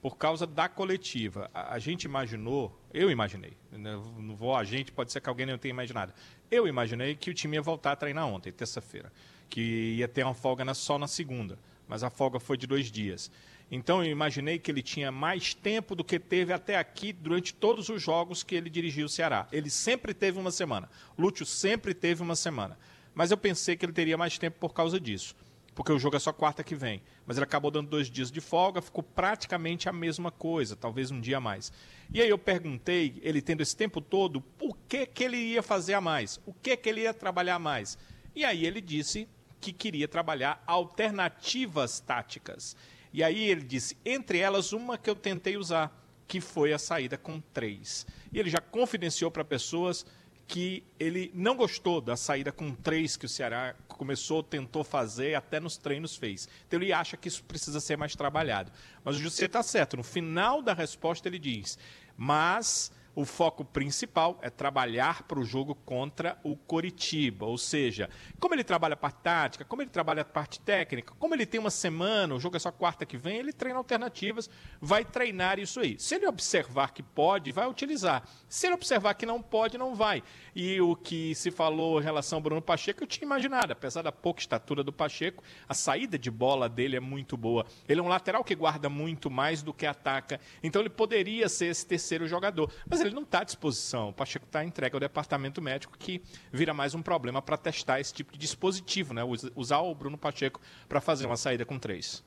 [0.00, 1.50] por causa da coletiva.
[1.52, 5.46] A, a, gente imaginou, eu imaginei, né, não vou a gente, pode ser que alguém
[5.46, 6.12] não tenha imaginado.
[6.48, 9.12] Eu imaginei que o time ia voltar a treinar ontem, terça-feira,
[9.50, 12.88] que ia ter uma folga na, só na segunda, mas a folga foi de dois
[12.88, 13.32] dias.
[13.74, 17.88] Então eu imaginei que ele tinha mais tempo do que teve até aqui durante todos
[17.88, 19.48] os jogos que ele dirigiu o Ceará.
[19.50, 20.90] Ele sempre teve uma semana.
[21.18, 22.78] Lúcio sempre teve uma semana.
[23.14, 25.34] Mas eu pensei que ele teria mais tempo por causa disso.
[25.74, 27.00] Porque o jogo é só quarta que vem.
[27.24, 31.18] Mas ele acabou dando dois dias de folga, ficou praticamente a mesma coisa, talvez um
[31.18, 31.72] dia a mais.
[32.12, 35.94] E aí eu perguntei, ele tendo esse tempo todo, por que, que ele ia fazer
[35.94, 36.38] a mais?
[36.44, 37.96] O que, que ele ia trabalhar mais?
[38.34, 39.26] E aí ele disse
[39.62, 42.76] que queria trabalhar alternativas táticas.
[43.12, 45.92] E aí ele disse, entre elas, uma que eu tentei usar,
[46.26, 48.06] que foi a saída com três.
[48.32, 50.06] E ele já confidenciou para pessoas
[50.46, 55.60] que ele não gostou da saída com três que o Ceará começou, tentou fazer, até
[55.60, 56.48] nos treinos fez.
[56.66, 58.72] Então ele acha que isso precisa ser mais trabalhado.
[59.04, 61.78] Mas o José está certo, no final da resposta ele diz,
[62.16, 67.46] mas o foco principal é trabalhar para o jogo contra o Coritiba.
[67.46, 68.08] Ou seja,
[68.40, 71.60] como ele trabalha a parte tática, como ele trabalha a parte técnica, como ele tem
[71.60, 74.48] uma semana, o jogo é só quarta que vem, ele treina alternativas,
[74.80, 75.98] vai treinar isso aí.
[75.98, 78.26] Se ele observar que pode, vai utilizar.
[78.48, 80.22] Se ele observar que não pode, não vai.
[80.54, 83.72] E o que se falou em relação ao Bruno Pacheco, eu tinha imaginado.
[83.72, 87.66] Apesar da pouca estatura do Pacheco, a saída de bola dele é muito boa.
[87.88, 90.40] Ele é um lateral que guarda muito mais do que ataca.
[90.62, 92.72] Então ele poderia ser esse terceiro jogador.
[92.88, 94.10] Mas ele não está à disposição.
[94.10, 98.12] O Pacheco está entregue ao departamento médico, que vira mais um problema para testar esse
[98.12, 99.22] tipo de dispositivo, né?
[99.54, 102.24] Usar o Bruno Pacheco para fazer uma saída com três.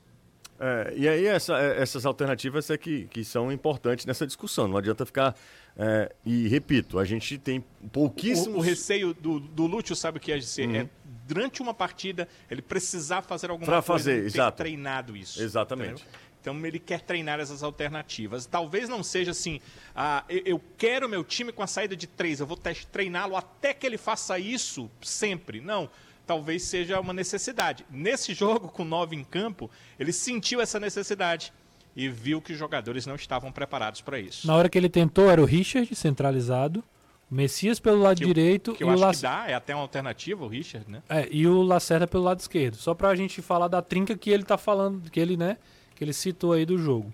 [0.58, 4.68] É, e aí essa, é, essas alternativas é que, que são importantes nessa discussão.
[4.68, 5.36] Não adianta ficar.
[5.78, 8.56] É, e repito, a gente tem pouquíssimos.
[8.56, 10.68] O, o receio do, do Lúcio, sabe o que é dizer?
[10.68, 10.76] Uhum.
[10.76, 10.90] É
[11.28, 14.04] durante uma partida ele precisar fazer alguma pra coisa.
[14.04, 14.58] fazer, exato.
[14.58, 15.42] treinado isso.
[15.42, 16.04] Exatamente.
[16.04, 16.20] Entendeu?
[16.46, 18.46] Então ele quer treinar essas alternativas.
[18.46, 19.60] Talvez não seja assim,
[19.96, 22.56] ah, eu, quero meu time com a saída de três, eu vou
[22.92, 25.60] treiná-lo até que ele faça isso sempre.
[25.60, 25.90] Não.
[26.28, 27.84] Talvez seja uma necessidade.
[27.90, 31.52] Nesse jogo, com nove em campo, ele sentiu essa necessidade
[31.96, 34.46] e viu que os jogadores não estavam preparados para isso.
[34.46, 36.84] Na hora que ele tentou, era o Richard centralizado.
[37.30, 39.82] Messias pelo lado que direito que eu e acho o que dá, é até uma
[39.82, 41.02] alternativa o Richard, né?
[41.10, 42.76] É, e o Lacerda pelo lado esquerdo.
[42.76, 45.58] Só pra gente falar da trinca que ele tá falando, que ele, né,
[45.96, 47.14] que ele citou aí do jogo.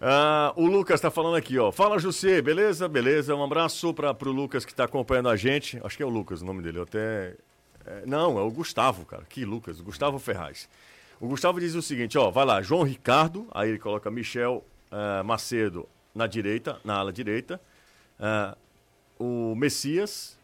[0.00, 1.70] Ah, o Lucas está falando aqui, ó.
[1.70, 2.88] Fala, José, beleza?
[2.88, 3.34] Beleza.
[3.34, 5.78] Um abraço para o Lucas que está acompanhando a gente.
[5.84, 6.78] Acho que é o Lucas o nome dele.
[6.78, 7.36] Eu até.
[7.86, 9.24] É, não, é o Gustavo, cara.
[9.28, 9.80] Que Lucas?
[9.80, 10.68] Gustavo Ferraz.
[11.20, 12.30] O Gustavo diz o seguinte, ó.
[12.30, 13.46] Vai lá, João Ricardo.
[13.52, 17.60] Aí ele coloca Michel uh, Macedo na direita, na ala direita.
[18.18, 20.38] Uh, o Messias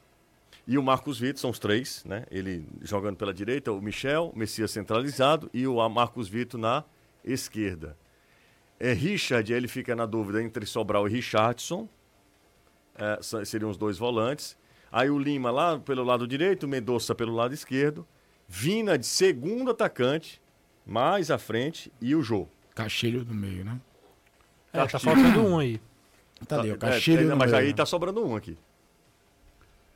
[0.67, 2.27] e o Marcos Vitor, são os três, né?
[2.31, 6.85] Ele jogando pela direita, o Michel, Messias centralizado e o Marcos Vitor na
[7.27, 7.97] esquerda.
[8.79, 11.89] É, Richard, ele fica na dúvida entre Sobral e Richardson.
[12.95, 14.57] É, seriam os dois volantes.
[14.91, 18.07] Aí o Lima lá pelo lado direito, Mendonça pelo lado esquerdo.
[18.49, 20.41] Vina de segundo atacante,
[20.87, 22.47] mais à frente, e o Jô.
[22.75, 23.81] Castilho no meio, né?
[24.73, 25.81] É, tá faltando um aí.
[26.47, 27.29] Tá ali, o Castilho.
[27.29, 27.75] É, é, mas meio, aí né?
[27.75, 28.57] tá sobrando um aqui.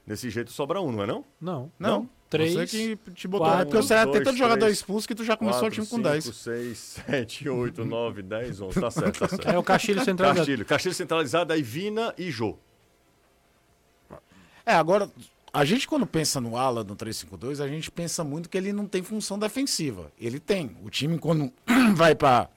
[0.06, 1.24] Desse jeito sobra um, não é não?
[1.40, 1.72] Não.
[1.78, 2.08] Não.
[2.30, 2.54] Três.
[2.54, 3.48] Você que te botou.
[3.48, 5.86] Quatro, é porque você era tanto jogador expulso que tu já começou quatro, o time
[5.88, 6.24] com 10.
[6.24, 8.80] 5, 6, 7, 8, 9, 10, 11.
[8.80, 9.48] Tá certo, tá certo.
[9.48, 10.38] É o Castilho centralizado.
[10.38, 10.64] Castilho.
[10.64, 12.56] Castilho centralizado, aí Vina e Jô.
[14.64, 15.10] É, agora,
[15.52, 18.86] a gente quando pensa no ala no 352, a gente pensa muito que ele não
[18.86, 20.12] tem função defensiva.
[20.16, 20.76] Ele tem.
[20.84, 21.52] O time quando
[21.96, 22.48] vai para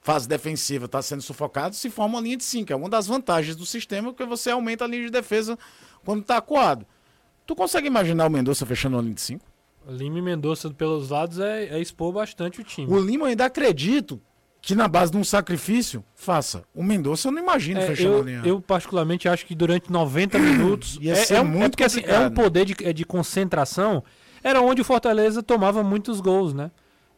[0.00, 2.72] fase defensiva, está sendo sufocado, se forma uma linha de 5.
[2.72, 5.58] É uma das vantagens do sistema, porque você aumenta a linha de defesa
[6.06, 6.86] quando está acuado.
[7.50, 9.44] Tu consegue imaginar o Mendonça fechando uma linha de 5?
[9.88, 12.86] Lima e Mendonça pelos lados é, é, expor bastante o time.
[12.88, 14.22] O Lima eu ainda acredito
[14.62, 16.62] que na base de um sacrifício faça.
[16.72, 18.42] O Mendonça eu não imagino é, fechando eu, a linha.
[18.44, 22.20] Eu particularmente acho que durante 90 minutos Ia é, é, muito é porque assim, é
[22.20, 24.04] um poder de, é de concentração.
[24.44, 26.70] Era onde o Fortaleza tomava muitos gols, né?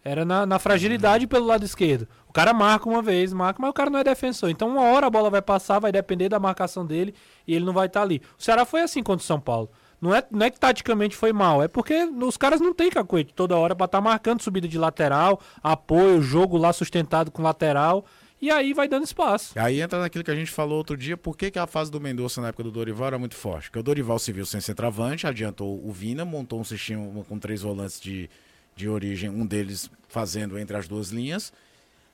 [0.03, 2.09] Era na, na fragilidade pelo lado esquerdo.
[2.27, 4.49] O cara marca uma vez, marca, mas o cara não é defensor.
[4.49, 7.15] Então, uma hora a bola vai passar, vai depender da marcação dele
[7.47, 8.23] e ele não vai estar tá ali.
[8.39, 9.69] O Ceará foi assim contra o São Paulo.
[10.03, 13.33] Não é, não é que taticamente foi mal, é porque os caras não têm cacoete
[13.33, 18.05] toda hora para estar tá marcando subida de lateral, apoio, jogo lá sustentado com lateral.
[18.41, 19.57] E aí vai dando espaço.
[19.57, 22.01] Aí entra naquilo que a gente falou outro dia, por que, que a fase do
[22.01, 23.71] Mendonça na época do Dorival era muito forte?
[23.71, 27.63] Porque o Dorival se viu sem centroavante, adiantou o Vina, montou um sistema com três
[27.63, 28.29] volantes de,
[28.75, 31.53] de origem, um deles fazendo entre as duas linhas,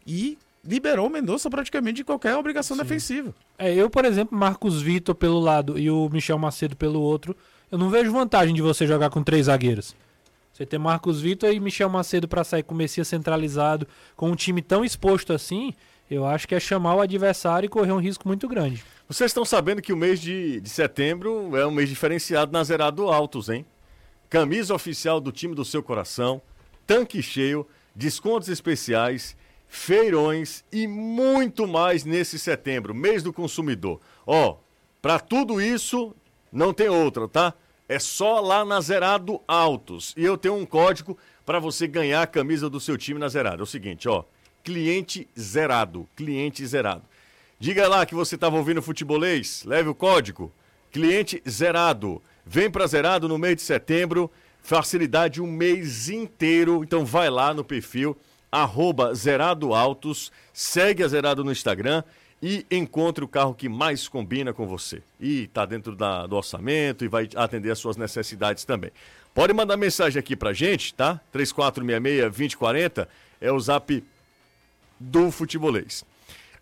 [0.07, 2.83] e liberou o Mendonça praticamente de qualquer obrigação Sim.
[2.83, 3.35] defensiva.
[3.57, 7.35] É, eu, por exemplo, Marcos Vitor pelo lado e o Michel Macedo pelo outro,
[7.71, 9.95] eu não vejo vantagem de você jogar com três zagueiros.
[10.53, 14.35] Você ter Marcos Vitor e Michel Macedo para sair com o Messias centralizado, com um
[14.35, 15.73] time tão exposto assim,
[16.11, 18.83] eu acho que é chamar o adversário e correr um risco muito grande.
[19.07, 23.09] Vocês estão sabendo que o mês de, de setembro é um mês diferenciado na Zerado
[23.09, 23.65] Altos, hein?
[24.29, 26.43] Camisa oficial do time do seu coração,
[26.87, 29.37] tanque cheio, descontos especiais,
[29.69, 34.01] feirões e muito mais nesse setembro, mês do consumidor.
[34.27, 34.57] Ó,
[35.01, 36.15] para tudo isso
[36.53, 37.55] não tem outra, tá?
[37.89, 40.15] É só lá na Zerado Autos.
[40.17, 43.63] E eu tenho um código para você ganhar a camisa do seu time na Zerado.
[43.63, 44.25] É o seguinte, ó,
[44.63, 47.03] cliente zerado, cliente zerado.
[47.59, 50.53] Diga lá que você estava ouvindo futebolês, leve o código
[50.91, 52.23] cliente zerado.
[52.45, 54.31] Vem para Zerado no mês de setembro,
[54.63, 56.83] facilidade um mês inteiro.
[56.83, 58.17] Então vai lá no perfil
[58.51, 62.03] arroba Zerado Autos, segue a Zerado no Instagram
[62.43, 65.03] e encontre o carro que mais combina com você.
[65.19, 68.91] E está dentro da, do orçamento e vai atender as suas necessidades também.
[69.35, 71.21] Pode mandar mensagem aqui pra gente, tá?
[71.35, 73.07] 3466-2040
[73.41, 74.05] é o zap
[74.99, 76.05] do futebolês.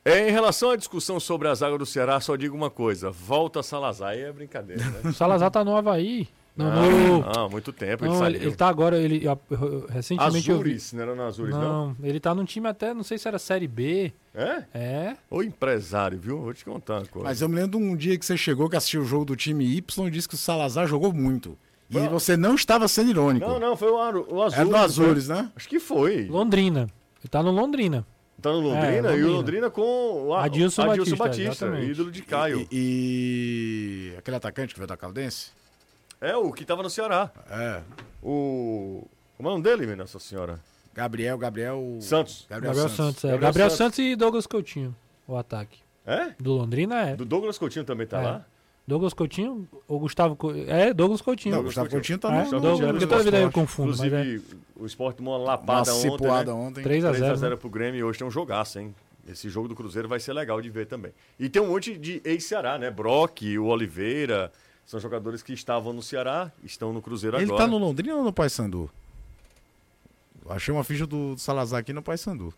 [0.05, 3.62] É, em relação à discussão sobre a zaga do Ceará, só digo uma coisa: volta
[3.62, 4.11] Salazar.
[4.11, 5.11] Aí é brincadeira, né?
[5.12, 6.29] Salazar tá no Havaí.
[6.57, 7.25] Não, Ah, no...
[7.45, 8.05] ah, muito tempo.
[8.07, 8.49] não, ele ele, saiu.
[8.49, 8.97] ele tá agora.
[8.99, 9.23] Ele,
[9.90, 10.71] recentemente eu vi.
[10.71, 11.88] Azures, não era no Azures, não?
[11.88, 14.12] Não, ele tá num time até, não sei se era Série B.
[14.35, 14.62] É?
[14.75, 15.16] É.
[15.31, 16.40] Ô empresário, viu?
[16.40, 17.29] Vou te contar uma coisa.
[17.29, 19.37] Mas eu me lembro de um dia que você chegou, que assistiu o jogo do
[19.37, 21.59] time Y e disse que o Salazar jogou muito.
[21.90, 22.09] E Não.
[22.11, 23.47] você não estava sendo irônico.
[23.47, 24.55] Não, não, foi o, o Azures.
[24.55, 24.85] Era do não foi?
[24.85, 25.51] Azures, né?
[25.55, 26.25] Acho que foi.
[26.27, 26.81] Londrina.
[27.21, 28.05] Ele tá no Londrina.
[28.42, 29.31] Tá no Londrina, É, e o Londrina.
[29.37, 32.66] Londrina com o A- Adilson Batista, Batista, ídolo de Caio.
[32.73, 35.51] E, e aquele atacante que veio da Caldense?
[36.21, 37.31] É, o que tava no Ceará.
[37.51, 37.83] É.
[38.23, 39.07] O.
[39.37, 40.59] Como é o nome dele, minha Nossa Senhora?
[40.95, 41.99] Gabriel, Gabriel.
[42.01, 42.47] Santos.
[42.49, 42.97] Gabriel, Gabriel Santos.
[43.21, 43.25] Santos.
[43.25, 43.29] é.
[43.29, 43.79] Gabriel Gabriel, Santos.
[43.79, 43.99] Santos.
[43.99, 44.97] e Douglas Coutinho.
[45.29, 45.79] O ataque.
[46.07, 46.31] É?
[46.41, 47.17] Do Londrina é.
[47.17, 48.25] Do Douglas Coutinho também tá É.
[48.25, 48.45] lá?
[48.87, 50.71] Douglas Coutinho ou Gustavo Coutinho?
[50.71, 51.55] É, Douglas Coutinho.
[51.57, 52.51] Não, o Gustavo Coutinho tá É, no.
[52.61, 53.55] Douglas, no- porque toda vida eu esporte.
[53.55, 54.45] confundo, mas é Inclusive,
[54.77, 56.59] o Sport tomou uma Uma lapada ontem, cipuada né?
[56.61, 56.83] ontem.
[56.85, 57.57] 3 a 0 3x0 né?
[57.57, 58.95] pro Grêmio e hoje tem um jogaço, hein?
[59.29, 61.13] Esse jogo do Cruzeiro vai ser legal de ver também.
[61.39, 62.89] E tem um monte de ex-Ceará, né?
[62.89, 64.53] Brock, o Oliveira,
[64.87, 67.64] são jogadores que estavam no Ceará, estão no Cruzeiro Ele agora.
[67.64, 68.88] tá no Londrina ou no Paysandu?
[70.49, 72.55] Achei uma ficha do Salazar aqui no Paysandu.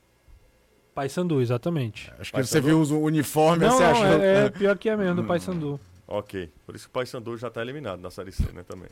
[0.95, 2.13] Paysandu, exatamente.
[2.19, 2.47] Acho que Paysandu?
[2.47, 4.05] você viu o uniforme, Não, você não, achou.
[4.23, 5.81] é, é pior que é mesmo, do Paysandu.
[6.07, 6.51] Ok.
[6.67, 8.63] Por isso que o Paysandu já tá eliminado na Série C, né?
[8.67, 8.89] Também.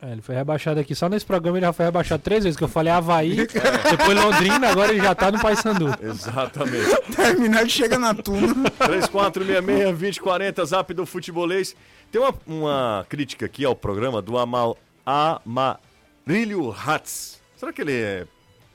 [0.00, 0.96] É, ele foi rebaixado aqui.
[0.96, 4.68] Só nesse programa ele já foi rebaixado três vezes, que eu falei Havaí, depois Londrina,
[4.68, 5.86] agora ele já tá no Paysandu.
[6.02, 7.02] Exatamente.
[7.14, 8.68] Terminar de chega na turma.
[8.80, 11.76] 3466-2040, zap do futebolês.
[12.12, 17.40] Tem uma, uma crítica aqui ao programa do Amal, Amarilho Hatz.
[17.56, 18.26] Será que ele é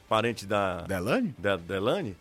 [0.09, 1.35] parente da, Delane?
[1.37, 2.17] da Delane?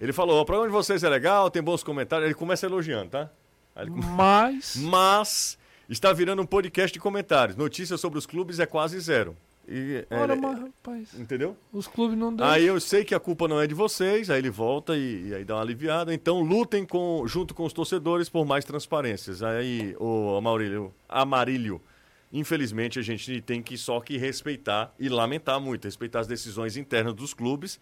[0.00, 2.26] Ele falou: o programa de vocês é legal, tem bons comentários.
[2.26, 3.28] Ele começa elogiando, tá?
[3.74, 4.76] Come- Mas.
[4.76, 7.56] Mas está virando um podcast de comentários.
[7.56, 9.36] Notícias sobre os clubes é quase zero.
[9.72, 11.56] E, é, Ora, é, mas, rapaz, entendeu?
[11.72, 12.44] os clubes não dão.
[12.44, 15.34] Aí eu sei que a culpa não é de vocês, aí ele volta e, e
[15.34, 16.12] aí dá uma aliviada.
[16.12, 19.44] Então lutem com, junto com os torcedores por mais transparências.
[19.44, 21.80] Aí, o Amarilho, Amarilho,
[22.32, 27.14] infelizmente a gente tem que só que respeitar e lamentar muito, respeitar as decisões internas
[27.14, 27.78] dos clubes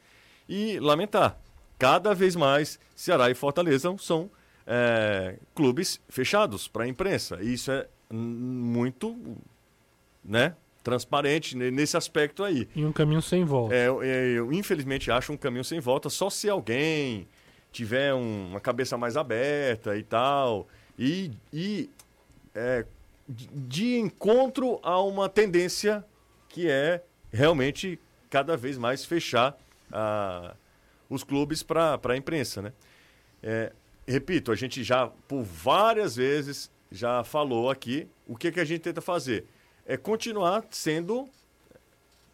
[0.46, 1.38] e lamentar.
[1.78, 4.30] Cada vez mais Ceará e Fortaleza são
[4.66, 7.38] é, clubes fechados para a imprensa.
[7.40, 9.16] E isso é muito,
[10.22, 10.54] né,
[10.88, 12.66] transparente ne- nesse aspecto aí.
[12.74, 13.74] Em um caminho sem volta.
[13.74, 17.28] É, eu, eu, infelizmente acho um caminho sem volta, só se alguém
[17.70, 20.66] tiver um- uma cabeça mais aberta e tal,
[20.98, 21.90] e, e
[22.54, 22.86] é,
[23.28, 26.02] de, encontro a uma tendência
[26.48, 27.98] que é realmente
[28.30, 29.56] cada vez mais fechar
[29.92, 30.54] ah,
[31.10, 32.72] os clubes para a imprensa, né?
[33.42, 33.72] É,
[34.06, 38.80] repito, a gente já por várias vezes já falou aqui o que, que a gente
[38.80, 39.44] tenta fazer
[39.88, 41.26] é continuar sendo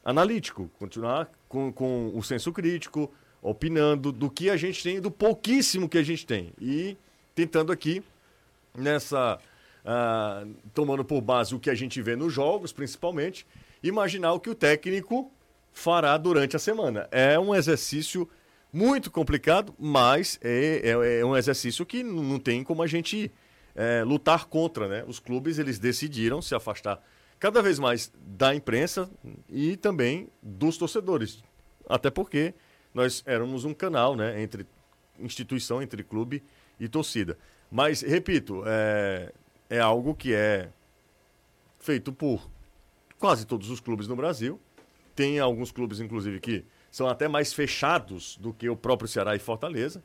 [0.05, 5.89] analítico, continuar com, com o senso crítico, opinando do que a gente tem, do pouquíssimo
[5.89, 6.53] que a gente tem.
[6.61, 6.97] E
[7.35, 8.03] tentando aqui,
[8.77, 9.39] nessa.
[9.85, 13.47] ah, tomando por base o que a gente vê nos jogos, principalmente,
[13.83, 15.31] imaginar o que o técnico
[15.73, 17.09] fará durante a semana.
[17.11, 18.29] É um exercício
[18.73, 23.31] muito complicado, mas é, é- é um exercício que não tem como a gente
[23.77, 25.05] é, lutar contra, né?
[25.07, 27.01] Os clubes eles decidiram se afastar
[27.39, 29.11] cada vez mais da imprensa
[29.49, 31.43] e também dos torcedores,
[31.89, 32.55] até porque
[32.93, 34.41] nós éramos um canal, né?
[34.41, 34.67] Entre
[35.19, 36.43] instituição, entre clube
[36.79, 37.37] e torcida.
[37.71, 39.33] Mas repito, é,
[39.69, 40.71] é algo que é
[41.81, 42.49] feito por
[43.19, 44.61] quase todos os clubes no Brasil.
[45.15, 49.39] Tem alguns clubes, inclusive, que são até mais fechados do que o próprio Ceará e
[49.39, 50.03] Fortaleza.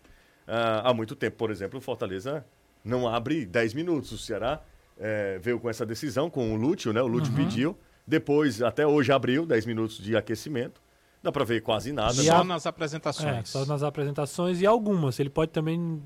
[0.48, 2.46] Ah, há muito tempo, por exemplo, o Fortaleza
[2.84, 4.12] não abre 10 minutos.
[4.12, 4.62] O Ceará
[5.00, 7.02] eh, veio com essa decisão, com o Lúcio, né?
[7.02, 7.78] O Lúcio pediu.
[8.06, 10.82] Depois, até hoje, abriu 10 minutos de aquecimento.
[11.22, 12.14] Dá para ver quase nada.
[12.14, 12.24] Né?
[12.24, 13.50] Só nas É, apresentações.
[13.50, 15.20] só nas apresentações e algumas.
[15.20, 16.02] Ele pode também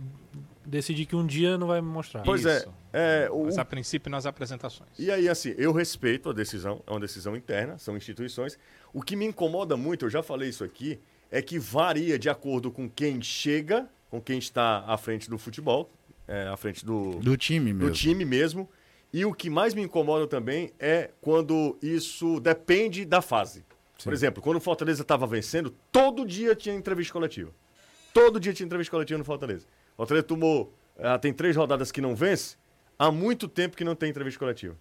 [0.65, 2.23] decidir que um dia não vai mostrar.
[2.23, 2.57] Pois é.
[2.57, 2.73] Isso.
[2.91, 4.89] é o, Mas a princípio nas apresentações.
[4.97, 8.57] E aí, assim, eu respeito a decisão, é uma decisão interna, são instituições.
[8.93, 12.71] O que me incomoda muito, eu já falei isso aqui, é que varia de acordo
[12.71, 15.91] com quem chega, com quem está à frente do futebol,
[16.27, 17.91] é, à frente do, Do time do mesmo.
[17.93, 18.69] time mesmo.
[19.13, 23.63] E o que mais me incomoda também é quando isso depende da fase.
[24.03, 27.51] Por exemplo, quando o Fortaleza estava vencendo, todo dia tinha entrevista coletiva.
[28.13, 29.65] Todo dia tinha entrevista coletiva no Fortaleza.
[29.93, 30.73] O Fortaleza tomou.
[30.99, 32.57] ah, tem três rodadas que não vence,
[32.97, 34.75] há muito tempo que não tem entrevista coletiva.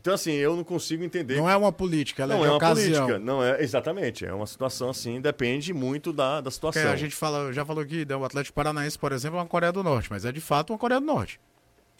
[0.00, 1.36] Então, assim, eu não consigo entender.
[1.36, 3.06] Não é uma política, ela Não é é uma ocasião.
[3.06, 4.24] política, não é exatamente.
[4.24, 6.90] É uma situação assim, depende muito da, da situação.
[6.90, 9.72] a gente fala, já falou aqui, né, o Atlético Paranaense, por exemplo, é uma Coreia
[9.72, 11.40] do Norte, mas é de fato uma Coreia do Norte.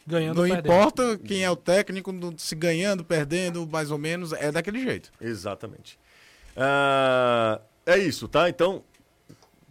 [0.06, 0.66] Ganhando Não perdendo.
[0.72, 5.10] importa quem é o técnico, se ganhando, perdendo, mais ou menos, é daquele jeito.
[5.20, 5.98] Exatamente.
[6.56, 8.48] Ah, é isso, tá?
[8.48, 8.82] Então,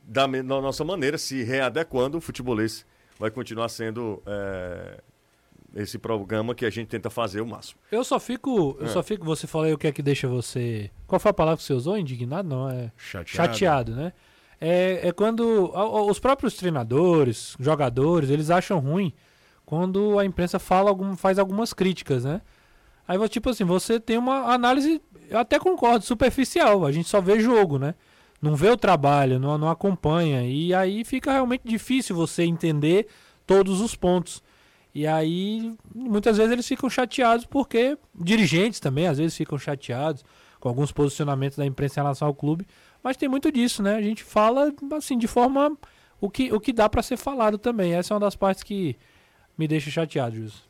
[0.03, 2.85] da, nossa maneira, se readequando, o futebolês
[3.19, 4.99] vai continuar sendo é,
[5.75, 7.79] esse programa que a gente tenta fazer o máximo.
[7.91, 8.75] Eu só fico.
[8.79, 8.89] Eu É.
[8.89, 9.23] só fico.
[9.25, 10.89] Você falou aí o que é que deixa você.
[11.07, 11.97] Qual foi a palavra que você usou?
[11.97, 12.47] Indignado?
[12.49, 12.91] Não, é.
[12.97, 13.29] Chateado.
[13.53, 14.13] Chateado, né?
[14.59, 19.13] É, é quando a- a- os próprios treinadores, jogadores, eles acham ruim
[19.65, 22.41] quando a imprensa fala algum, faz algumas críticas, né?
[23.07, 26.85] Aí, tipo assim, você tem uma análise, eu até concordo, superficial.
[26.85, 27.95] A gente só vê jogo, né?
[28.41, 30.45] Não vê o trabalho, não, não acompanha.
[30.45, 33.07] E aí fica realmente difícil você entender
[33.45, 34.41] todos os pontos.
[34.93, 40.23] E aí, muitas vezes eles ficam chateados porque dirigentes também, às vezes, ficam chateados
[40.59, 42.65] com alguns posicionamentos da imprensa em relação ao clube.
[43.01, 43.95] Mas tem muito disso, né?
[43.95, 45.75] A gente fala, assim, de forma.
[46.21, 47.93] O que, o que dá pra ser falado também.
[47.93, 48.95] Essa é uma das partes que
[49.57, 50.63] me deixa chateado, Jus.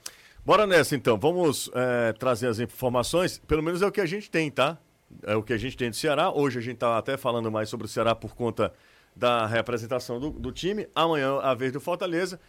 [0.46, 4.30] Bora nessa então, vamos é, trazer as informações, pelo menos é o que a gente
[4.30, 4.78] tem, tá?
[5.24, 6.32] É o que a gente tem do Ceará.
[6.32, 8.74] Hoje a gente tá até falando mais sobre o Ceará por conta
[9.16, 10.88] da representação do, do time.
[10.94, 12.40] Amanhã a vez do Fortaleza.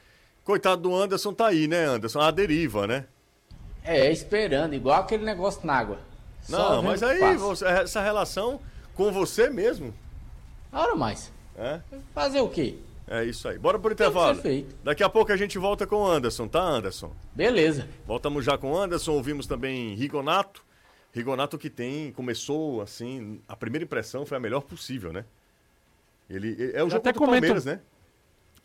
[0.43, 2.21] Coitado do Anderson tá aí, né, Anderson?
[2.21, 3.07] A deriva, né?
[3.83, 5.99] É, esperando, igual aquele negócio na água.
[6.43, 8.61] Só Não, mas aí você- essa relação
[8.95, 9.95] com você mesmo.
[10.73, 11.33] Ora mais.
[11.57, 11.81] É,
[12.15, 12.77] Fazer o quê?
[13.09, 13.59] É isso aí.
[13.59, 14.37] Bora pro que intervalo.
[14.37, 14.75] ser feito.
[14.83, 17.13] Daqui a pouco a gente volta com o Anderson, tá, Anderson?
[17.35, 17.89] Beleza.
[18.07, 20.65] Voltamos já com o Anderson, ouvimos também Rigonato.
[21.13, 25.25] Rigonato que tem, começou assim, a primeira impressão foi a melhor possível, né?
[26.29, 27.81] Ele, é o jogo até contra o comento- Palmeiras, né?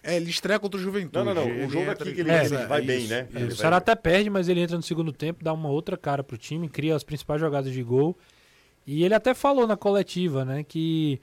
[0.02, 1.14] É, ele estreia contra o Juventude.
[1.18, 1.46] Não, não, não.
[1.46, 3.28] O Ele jogo entra- aqui que ele, É, ele vai isso, bem, né?
[3.30, 3.38] isso.
[3.38, 6.24] Ele o Ceará até perde, mas ele entra no segundo tempo, dá uma outra cara
[6.24, 8.18] pro time, cria as principais jogadas de gol.
[8.88, 11.20] E ele até falou na coletiva, né, que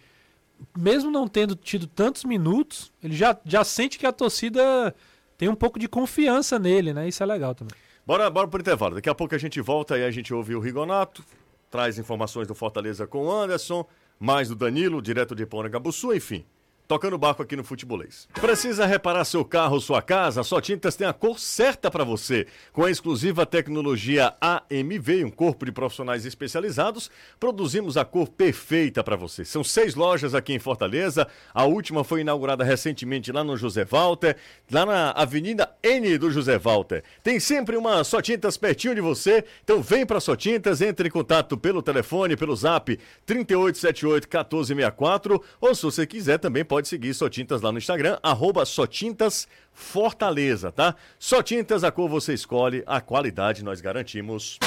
[0.77, 4.95] mesmo não tendo tido tantos minutos, ele já, já sente que a torcida
[5.37, 7.09] tem um pouco de confiança nele, né?
[7.09, 7.77] Isso é legal também.
[8.07, 8.95] Bora, bora pro intervalo.
[8.95, 11.25] Daqui a pouco a gente volta e a gente ouve o Rigonato,
[11.71, 13.87] traz informações do Fortaleza com o Anderson,
[14.19, 16.45] mais do Danilo, direto de Gabuçu, enfim.
[16.89, 18.29] Tocando barco aqui no Futebolês.
[18.33, 20.45] Precisa reparar seu carro ou sua casa?
[20.45, 22.47] Só Tintas tem a cor certa para você.
[22.73, 27.11] Com a exclusiva tecnologia AMV um corpo de profissionais especializados,
[27.41, 29.45] produzimos a cor perfeita para você.
[29.45, 31.27] São seis lojas aqui em Fortaleza.
[31.53, 34.37] A última foi inaugurada recentemente lá no José Walter,
[34.71, 37.03] lá na Avenida N do José Walter.
[37.21, 39.45] Tem sempre uma Só Tintas pertinho de você.
[39.65, 45.43] Então vem para Só Tintas, entre em contato pelo telefone, pelo zap 3878-1464.
[45.61, 49.49] Ou se você quiser, também pode seguir Só Tintas lá no Instagram, arroba Só Tintas
[49.73, 50.95] Fortaleza, tá?
[51.19, 54.59] Só Tintas, a cor você escolhe, a qualidade nós garantimos.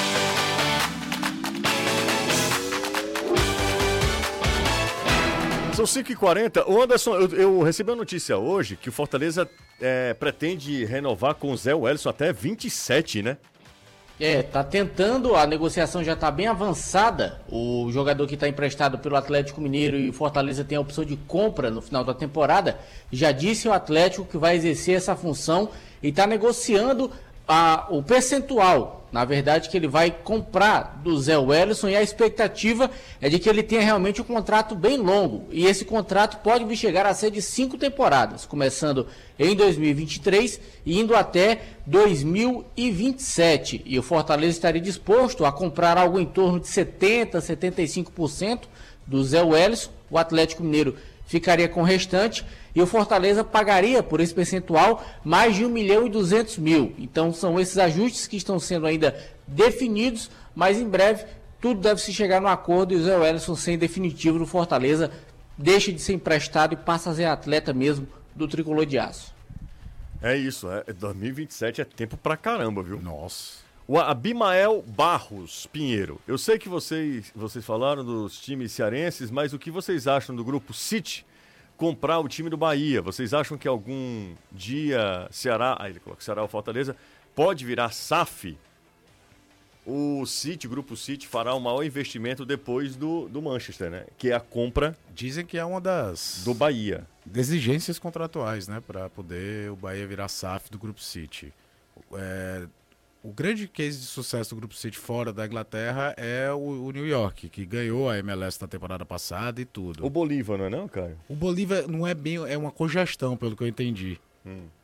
[5.80, 6.68] São 5h40.
[6.68, 9.50] Ô Anderson, eu, eu recebi uma notícia hoje que o Fortaleza
[9.80, 13.38] é, pretende renovar com o Zé Wellison até 27, né?
[14.20, 17.40] É, tá tentando, a negociação já tá bem avançada.
[17.50, 21.72] O jogador que está emprestado pelo Atlético Mineiro e Fortaleza tem a opção de compra
[21.72, 22.78] no final da temporada.
[23.10, 25.70] Já disse o Atlético que vai exercer essa função
[26.04, 27.10] e está negociando
[27.50, 28.98] a, o percentual.
[29.12, 33.50] Na verdade, que ele vai comprar do Zé Wellison e a expectativa é de que
[33.50, 35.48] ele tenha realmente um contrato bem longo.
[35.50, 39.08] E esse contrato pode chegar a ser de cinco temporadas, começando
[39.40, 43.82] em 2023 e indo até 2027.
[43.84, 48.60] E o Fortaleza estaria disposto a comprar algo em torno de 70%, 75%
[49.08, 49.90] do Zé Wellison.
[50.12, 50.96] O Atlético Mineiro
[51.26, 56.06] ficaria com o restante e o Fortaleza pagaria por esse percentual mais de 1 milhão
[56.06, 56.94] e 200 mil.
[56.98, 59.16] Então são esses ajustes que estão sendo ainda
[59.48, 61.26] definidos, mas em breve
[61.62, 65.12] tudo deve se chegar no acordo e o Zé Wellison, sem definitivo no Fortaleza,
[65.58, 69.34] deixa de ser emprestado e passa a ser atleta mesmo do tricolor de aço.
[70.22, 73.02] É isso, é, 2027 é tempo pra caramba, viu?
[73.02, 73.70] Nossa.
[73.88, 76.22] O Abimael Barros Pinheiro.
[76.28, 80.44] Eu sei que vocês, vocês falaram dos times cearenses, mas o que vocês acham do
[80.44, 81.26] grupo City
[81.80, 83.02] comprar o time do Bahia?
[83.02, 86.96] Vocês acham que algum dia Ceará, ah, ele coloca Ceará ou Fortaleza,
[87.34, 88.58] pode virar SAF?
[89.86, 94.06] O City, o grupo City, fará o maior investimento depois do, do Manchester, né?
[94.18, 97.08] Que é a compra Dizem que é uma das do Bahia.
[97.34, 98.84] exigências contratuais, né?
[98.86, 101.52] Para poder o Bahia virar SAF do Grupo City.
[102.14, 102.68] É,
[103.22, 107.06] o grande case de sucesso do Grupo City fora da Inglaterra é o, o New
[107.06, 110.06] York, que ganhou a MLS na temporada passada e tudo.
[110.06, 111.18] O Bolívar, não é não, Caio?
[111.28, 112.38] O Bolívia não é bem.
[112.48, 114.20] É uma cogestão, pelo que eu entendi.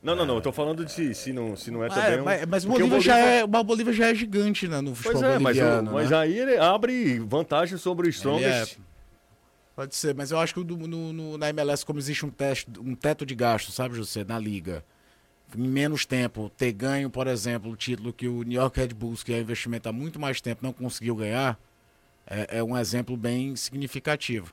[0.02, 0.34] Não, não, não.
[0.36, 2.24] Eu tô falando de se, não, se não é Ah, também é, um...
[2.24, 5.22] mas, mas o porque Bolívia, já é, o Bolívia já é gigante né, no futebol
[5.22, 6.16] Pois é, mas, o- mas né?
[6.18, 8.76] aí ele abre vantagem sobre o Strongest.
[8.78, 8.86] É-
[9.74, 12.94] Pode ser, mas eu acho que no, no- na MLS, como existe um, teste, um
[12.94, 14.84] teto de gasto, sabe, José, na liga,
[15.56, 19.32] menos tempo, ter ganho, por exemplo, o título que o New York Red Bulls, que
[19.32, 21.58] é investimento há muito mais tempo, não conseguiu ganhar,
[22.26, 24.52] é, é um exemplo bem significativo.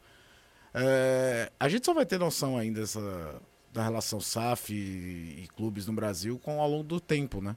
[0.74, 3.42] É, a gente só vai ter noção ainda dessa,
[3.72, 7.56] da relação SAF e, e clubes no Brasil com ao longo do tempo, né?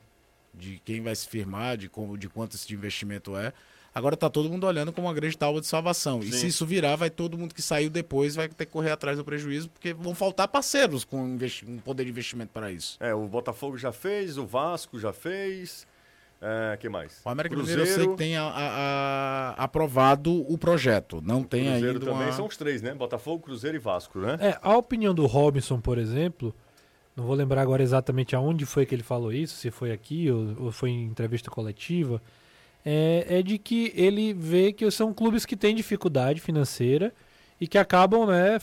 [0.52, 3.52] De quem vai se firmar, de, como, de quanto esse investimento é.
[3.96, 6.20] Agora tá todo mundo olhando como uma grande tábua de salvação.
[6.20, 6.32] E Sim.
[6.32, 9.24] se isso virar, vai todo mundo que saiu depois vai ter que correr atrás do
[9.24, 12.98] prejuízo, porque vão faltar parceiros com um poder de investimento para isso.
[13.00, 15.86] É, o Botafogo já fez, o Vasco já fez.
[16.42, 17.22] É, que mais?
[17.24, 21.22] O América Mineiro eu sei que tem a- a- a- aprovado o projeto.
[21.24, 22.32] Não tem Cruzeiro ainda também uma...
[22.32, 22.92] são os três, né?
[22.94, 24.36] Botafogo, Cruzeiro e Vasco, né?
[24.40, 26.54] É, a opinião do Robinson, por exemplo,
[27.16, 30.64] não vou lembrar agora exatamente aonde foi que ele falou isso, se foi aqui ou,
[30.66, 32.20] ou foi em entrevista coletiva,
[32.88, 37.12] é, é de que ele vê que são clubes que têm dificuldade financeira
[37.60, 38.58] e que acabam né,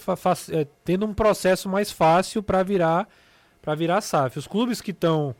[0.51, 3.09] é, tendo um processo mais fácil para virar
[3.61, 4.37] para virar SAF.
[4.37, 5.35] Os clubes que estão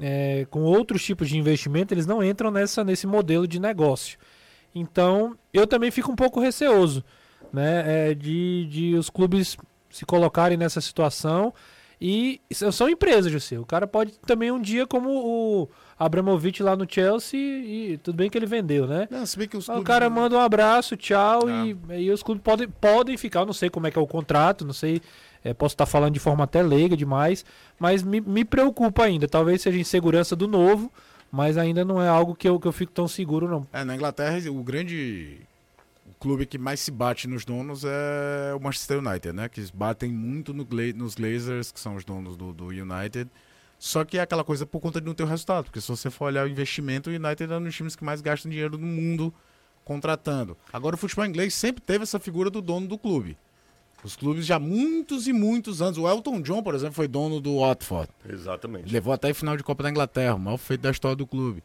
[0.00, 4.18] é, com outros tipos de investimento, eles não entram nessa, nesse modelo de negócio.
[4.74, 7.04] Então, eu também fico um pouco receoso
[7.52, 9.56] né, é, de, de os clubes
[9.88, 11.52] se colocarem nessa situação.
[12.00, 12.40] E
[12.72, 13.58] são empresas, José.
[13.58, 18.30] O cara pode também um dia, como o Abramovich lá no Chelsea, e tudo bem
[18.30, 19.06] que ele vendeu, né?
[19.10, 21.66] Não, se bem que os Aí O clubes- cara manda um abraço, tchau, Ah.
[21.66, 23.40] e aí os clubes podem, podem ficar.
[23.40, 25.02] Eu não sei como é que é o contrato, não sei.
[25.42, 27.46] é, posso estar falando de forma até leiga demais,
[27.78, 29.26] mas me, me preocupa ainda.
[29.26, 30.92] Talvez seja insegurança do novo,
[31.32, 33.66] mas ainda não é algo que eu, que eu fico tão seguro, não.
[33.72, 35.40] É, na Inglaterra, o grande
[36.20, 39.48] clube que mais se bate nos donos é o Manchester United, né?
[39.48, 43.28] Que batem muito no Gla- nos Glazers, que são os donos do, do United.
[43.78, 45.64] Só que é aquela coisa por conta de não ter o resultado.
[45.64, 48.20] Porque se você for olhar o investimento, o United é um dos times que mais
[48.20, 49.32] gastam dinheiro no mundo
[49.84, 50.56] contratando.
[50.72, 53.36] Agora, o futebol inglês sempre teve essa figura do dono do clube.
[54.04, 55.98] Os clubes já há muitos e muitos anos.
[55.98, 58.08] O Elton John, por exemplo, foi dono do Watford.
[58.28, 58.92] Exatamente.
[58.92, 61.62] Levou até a final de Copa da Inglaterra, o maior feito da história do clube.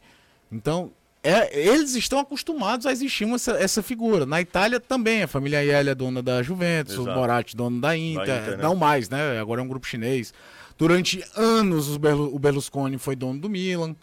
[0.50, 0.90] Então,
[1.28, 4.24] é- eles estão acostumados a existir essa, essa figura.
[4.26, 7.10] Na Itália também, a família Aielli é dona da Juventus, Exato.
[7.10, 8.62] o Moratti dono da Inter, Da Inter, né?
[8.62, 9.38] não mais, né?
[9.40, 10.32] Agora é um grupo chinês.
[10.78, 13.96] Durante anos o, Berlu- o Berlusconi foi dono do Milan.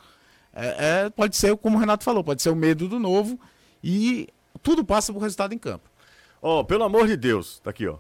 [0.54, 3.40] É, é- pode ser, como o Renato falou, pode ser o medo do novo
[3.84, 4.28] e
[4.62, 5.90] tudo passa por resultado em campo.
[6.42, 7.98] Ó, pelo amor de Deus, tá aqui, ó.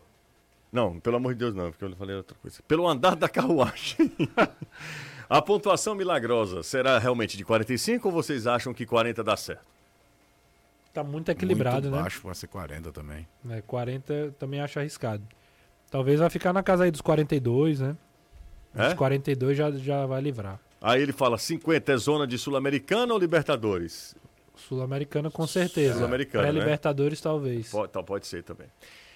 [0.71, 2.59] Não, pelo amor de Deus não, porque eu falei outra coisa.
[2.67, 4.11] Pelo andar da carruagem.
[5.33, 9.65] A pontuação milagrosa será realmente de 45 ou vocês acham que 40 dá certo?
[10.93, 12.03] Tá muito equilibrado, Muito né?
[12.03, 13.27] baixo, vai ser 40 também.
[13.49, 15.23] É, 40 eu também acho arriscado.
[15.89, 17.97] Talvez vai ficar na casa aí dos 42, né?
[18.75, 18.89] É?
[18.89, 20.59] Os 42 já, já vai livrar.
[20.79, 24.15] Aí ele fala 50 é zona de Sul-Americana ou Libertadores?
[24.55, 25.95] Sul-Americana com certeza.
[25.95, 26.51] Sul-Americana, né?
[26.51, 27.71] Pré-Libertadores talvez.
[27.71, 28.67] Pode, tá, pode ser também.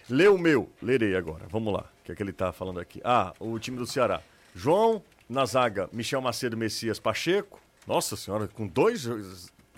[0.09, 1.45] Lê o meu, lerei agora.
[1.47, 1.81] Vamos lá.
[2.01, 2.99] O que é que ele tá falando aqui?
[3.03, 4.19] Ah, o time do Ceará.
[4.55, 7.59] João, na zaga, Michel Macedo, Messias, Pacheco.
[7.85, 9.07] Nossa senhora, com dois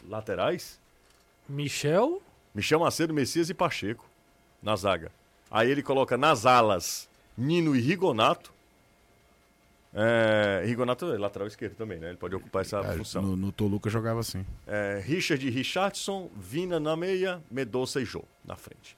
[0.08, 0.80] laterais.
[1.48, 2.22] Michel,
[2.54, 4.06] Michel Macedo, Messias e Pacheco
[4.62, 5.12] na zaga.
[5.50, 8.52] Aí ele coloca nas alas Nino e Rigonato.
[9.94, 12.10] É, Rigonato é lateral esquerdo também, né?
[12.10, 13.22] Ele pode ocupar essa É, função.
[13.24, 14.46] no, no Toluca jogava assim.
[14.68, 18.96] É, Richard e Richardson, Vina na meia, Medoça e Jô na frente.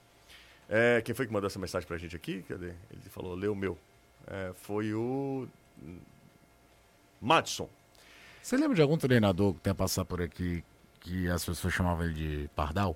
[0.68, 2.44] É, quem foi que mandou essa mensagem pra gente aqui?
[2.44, 2.74] Cadê?
[2.92, 3.78] Ele falou, leu o meu.
[4.28, 5.48] É, foi o.
[7.22, 7.70] Madison.
[8.42, 10.64] Você lembra de algum treinador que tenha passado por aqui
[11.00, 12.96] que as pessoas chamavam ele de Pardal?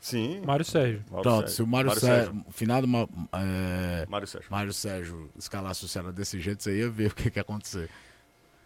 [0.00, 0.40] Sim.
[0.46, 1.04] Mário Sérgio.
[1.10, 1.54] Mário Pronto, Sérgio.
[1.56, 4.50] se o Mário, Mário Sérgio, finado Ma- é, Mário Sérgio.
[4.50, 7.90] Mário Sérgio escalasse o Ceará desse jeito, você ia ver o que, que ia acontecer.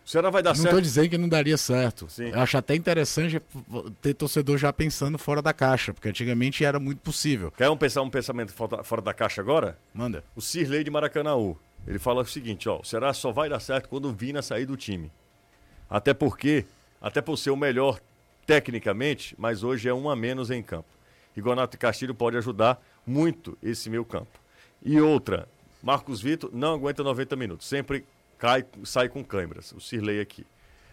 [0.04, 0.66] O Ceará vai dar não certo.
[0.66, 2.06] estou dizendo que não daria certo.
[2.10, 2.28] Sim.
[2.28, 3.40] Eu acho até interessante
[4.02, 7.50] ter torcedor já pensando fora da caixa, porque antigamente era muito possível.
[7.50, 9.78] Quer um, pensar um pensamento fora da caixa agora?
[9.94, 10.22] Manda.
[10.36, 11.58] O Cirlei de Maracanaú.
[11.86, 14.66] Ele fala o seguinte, ó, o Ceará só vai dar certo quando o Vina sair
[14.66, 15.10] do time.
[15.88, 16.64] Até porque,
[17.00, 17.98] até por ser o melhor
[18.46, 20.88] tecnicamente, mas hoje é um a menos em campo.
[21.34, 24.38] Rigonato Castilho pode ajudar muito esse meio campo.
[24.82, 25.48] E outra,
[25.82, 28.04] Marcos Vitor não aguenta 90 minutos, sempre
[28.44, 30.46] cai, sai com câimbras, o Cirlei aqui.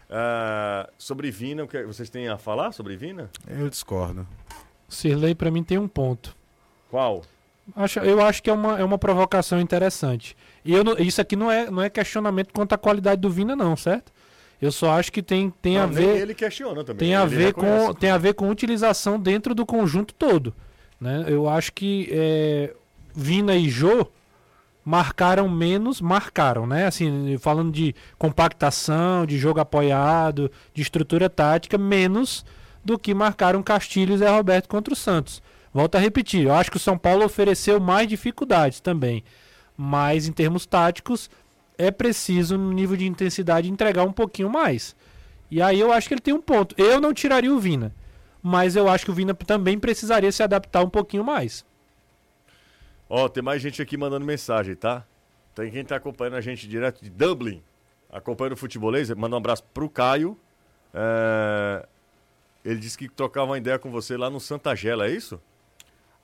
[0.09, 3.29] Ah, sobre Vina, o que vocês têm a falar sobre Vina?
[3.47, 4.25] Eu discordo.
[4.87, 6.35] Sirley pra mim tem um ponto.
[6.89, 7.23] Qual?
[7.75, 10.35] Acho, eu acho que é uma, é uma provocação interessante.
[10.65, 13.75] E eu isso aqui não é, não é questionamento quanto à qualidade do Vina, não,
[13.75, 14.11] certo?
[14.61, 16.21] Eu só acho que tem, tem a Não, nem ver.
[16.21, 17.07] ele questiona também.
[17.09, 20.53] tem a ele ver com tem a ver com utilização dentro do conjunto todo
[20.99, 22.75] né eu acho que é,
[23.15, 24.05] Vina e Jô
[24.83, 32.45] marcaram menos marcaram né assim falando de compactação de jogo apoiado de estrutura tática menos
[32.83, 35.41] do que marcaram Castilho e Zé Roberto contra o Santos
[35.73, 39.23] volto a repetir eu acho que o São Paulo ofereceu mais dificuldades também
[39.77, 41.29] mas em termos táticos
[41.77, 44.95] é preciso no nível de intensidade entregar um pouquinho mais
[45.51, 46.73] e aí eu acho que ele tem um ponto.
[46.81, 47.93] Eu não tiraria o Vina.
[48.41, 51.65] Mas eu acho que o Vina também precisaria se adaptar um pouquinho mais.
[53.13, 55.05] Ó, tem mais gente aqui mandando mensagem, tá?
[55.53, 57.61] Tem quem tá acompanhando a gente direto de Dublin,
[58.09, 59.09] acompanhando o futebolês.
[59.09, 60.39] Manda um abraço pro Caio.
[60.93, 61.85] É,
[62.63, 65.41] Ele disse que trocava uma ideia com você lá no Santa Gela, é isso?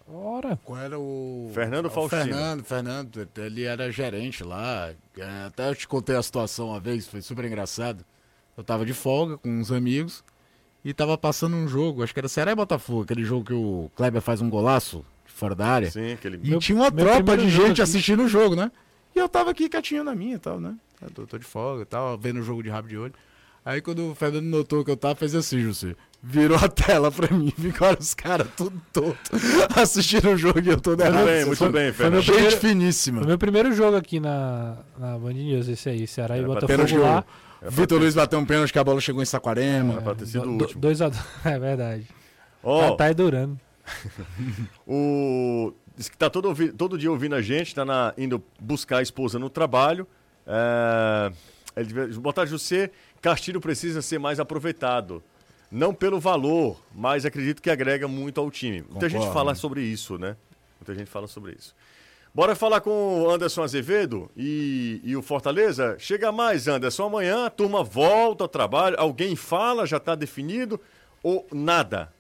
[0.10, 1.52] Ora, Qual era o.
[1.54, 2.24] Fernando Faustino.
[2.24, 4.94] Fernando, Fernando, ele era gerente lá.
[5.18, 8.06] É, Até eu te contei a situação uma vez, foi super engraçado.
[8.56, 10.24] Eu tava de folga com uns amigos
[10.86, 13.92] e tava passando um jogo, acho que era Ceará e Botafogo, aquele jogo que o
[13.94, 15.04] Kleber faz um golaço
[15.38, 15.90] fora da área.
[15.92, 16.40] Sim, aquele.
[16.44, 17.82] E Meu- tinha uma tropa de gente aqui.
[17.84, 18.72] assistindo o jogo, né?
[19.16, 20.76] E eu tava aqui quietinho na minha e tal, né?
[21.02, 23.14] Eu tô, tô de folga e tal, vendo o jogo de rabo de olho.
[23.66, 25.96] Aí quando o Fernando notou que eu tava, fez assim, José.
[26.24, 29.32] Virou a tela pra mim, ficaram os caras tudo torto
[29.80, 31.26] assistindo o jogo e eu tô Muito derrado.
[31.26, 32.22] bem, muito bem, meu Fernando.
[32.22, 33.18] Gente primeiro- finíssima.
[33.20, 36.98] foi meu primeiro jogo aqui na, na Band News, esse aí, Ceará e Era Botafogo
[36.98, 37.24] lá.
[37.62, 39.94] É Vitor ter- Luiz bateu um pênalti que a bola chegou em Saquarema.
[39.94, 40.82] Era pra ter sido o Do- último.
[40.82, 42.08] Dois a dois, é verdade.
[42.64, 43.60] Ah, tá aí durando.
[44.88, 45.74] O...
[45.96, 49.40] Diz que tá todo, todo dia ouvindo a gente, tá na- indo buscar a esposa
[49.40, 50.08] no trabalho.
[50.46, 51.32] É...
[51.76, 52.92] Ele Boa tarde, José.
[53.22, 55.24] Castilho precisa ser mais aproveitado.
[55.72, 58.84] Não pelo valor, mas acredito que agrega muito ao time.
[58.90, 59.34] Muita gente Concordo.
[59.34, 60.38] fala sobre isso, né?
[60.80, 61.76] Muita gente fala sobre isso.
[62.34, 65.96] Bora falar com o Anderson Azevedo e, e o Fortaleza?
[66.00, 67.06] Chega mais, Anderson.
[67.08, 68.96] Amanhã a turma volta ao trabalho.
[69.00, 70.80] Alguém fala, já está definido
[71.24, 72.14] ou nada?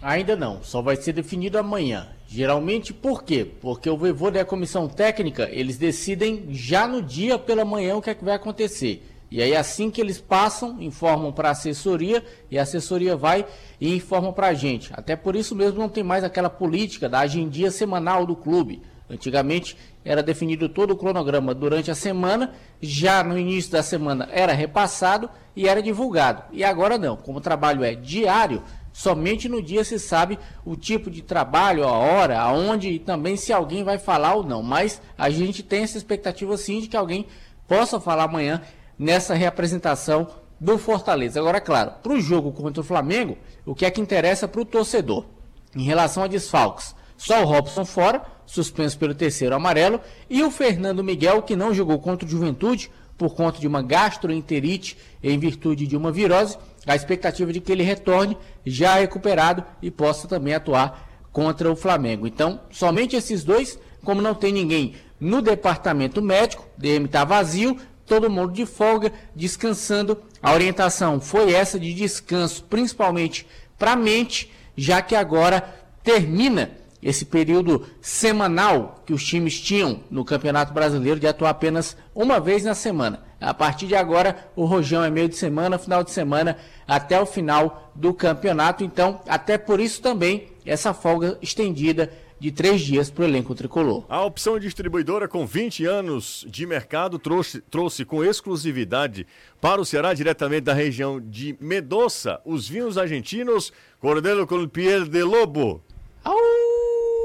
[0.00, 2.06] Ainda não, só vai ser definido amanhã.
[2.28, 3.44] Geralmente por quê?
[3.44, 8.02] Porque o Voivô e a comissão técnica, eles decidem já no dia pela manhã o
[8.02, 9.04] que é que vai acontecer.
[9.30, 13.44] E aí assim que eles passam, informam para a assessoria e a assessoria vai
[13.80, 14.90] e informa para a gente.
[14.94, 18.82] Até por isso mesmo não tem mais aquela política da agendia semanal do clube.
[19.10, 24.52] Antigamente era definido todo o cronograma durante a semana, já no início da semana era
[24.52, 26.42] repassado e era divulgado.
[26.52, 28.62] E agora não, como o trabalho é diário,
[28.98, 33.52] somente no dia se sabe o tipo de trabalho, a hora, aonde e também se
[33.52, 34.60] alguém vai falar ou não.
[34.60, 37.24] Mas a gente tem essa expectativa sim de que alguém
[37.68, 38.60] possa falar amanhã
[38.98, 40.26] nessa reapresentação
[40.58, 41.38] do Fortaleza.
[41.38, 44.64] Agora, claro, para o jogo contra o Flamengo, o que é que interessa para o
[44.64, 45.24] torcedor?
[45.76, 51.04] Em relação a desfalques, só o Robson fora, suspenso pelo terceiro amarelo, e o Fernando
[51.04, 55.96] Miguel, que não jogou contra o Juventude por conta de uma gastroenterite em virtude de
[55.96, 56.56] uma virose.
[56.88, 62.26] A expectativa de que ele retorne já recuperado e possa também atuar contra o Flamengo.
[62.26, 67.76] Então, somente esses dois, como não tem ninguém no departamento médico, DM está vazio,
[68.06, 70.22] todo mundo de folga, descansando.
[70.42, 73.46] A orientação foi essa de descanso, principalmente
[73.78, 75.62] para a mente, já que agora
[76.02, 76.70] termina
[77.02, 82.64] esse período semanal que os times tinham no Campeonato Brasileiro de atuar apenas uma vez
[82.64, 83.27] na semana.
[83.40, 87.26] A partir de agora, o Rojão é meio de semana, final de semana, até o
[87.26, 88.82] final do campeonato.
[88.82, 92.10] Então, até por isso também, essa folga estendida
[92.40, 94.04] de três dias para o elenco tricolor.
[94.08, 99.26] A opção distribuidora com 20 anos de mercado trouxe, trouxe com exclusividade
[99.60, 105.22] para o Ceará, diretamente da região de Medoça, os vinhos argentinos Cordelo com Piel de
[105.22, 105.82] Lobo.
[106.24, 106.36] Au!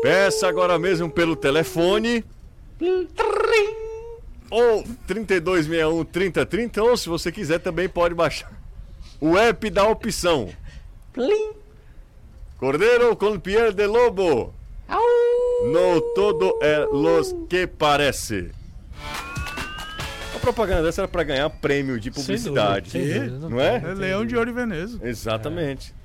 [0.01, 2.25] Peça agora mesmo pelo telefone
[4.53, 8.51] ou 3261 3030 ou se você quiser também pode baixar
[9.23, 10.49] o app da opção.
[11.13, 11.53] Plim!
[12.57, 14.53] Cordeiro com Piel de Lobo.
[14.87, 15.01] Au!
[15.71, 18.51] No todo é los que parece.
[20.35, 22.91] A propaganda dessa era para ganhar prêmio de publicidade.
[22.91, 23.77] Sem dúvida, dúvida, não é?
[23.77, 24.99] É Leão de Ouro e Veneza.
[25.01, 25.95] Exatamente.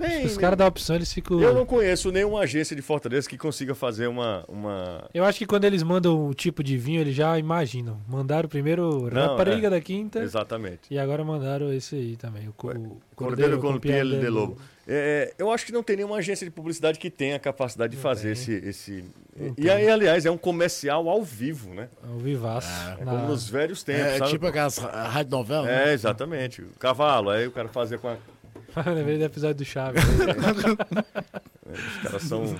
[0.00, 1.40] Nem- Os caras da opção, eles ficam.
[1.40, 4.44] Eu não conheço nenhuma agência de Fortaleza que consiga fazer uma.
[4.48, 5.08] uma...
[5.12, 8.00] Eu acho que quando eles mandam o tipo de vinho, eles já imaginam.
[8.08, 9.70] Mandaram primeiro Não, rapariga é.
[9.70, 10.80] da quinta Exatamente.
[10.90, 12.48] e agora mandaram esse aí também.
[12.48, 14.56] O, co- o Cordeiro com piel Piel de Lobo.
[14.92, 18.00] É, eu acho que não tem nenhuma agência de publicidade que tenha a capacidade de
[18.02, 18.52] fazer esse.
[18.52, 19.04] esse...
[19.56, 21.88] E aí, aliás, é um comercial ao vivo, né?
[22.12, 22.68] O Vivaço.
[23.00, 24.30] É como nos velhos tempos, É, sabe?
[24.32, 25.70] tipo aquelas rádio novela.
[25.70, 25.92] É, né?
[25.92, 26.62] exatamente.
[26.62, 28.16] O cavalo, aí o cara fazia com a.
[28.94, 30.02] Lembrei do episódio do Chaves.
[31.66, 32.56] Os caras são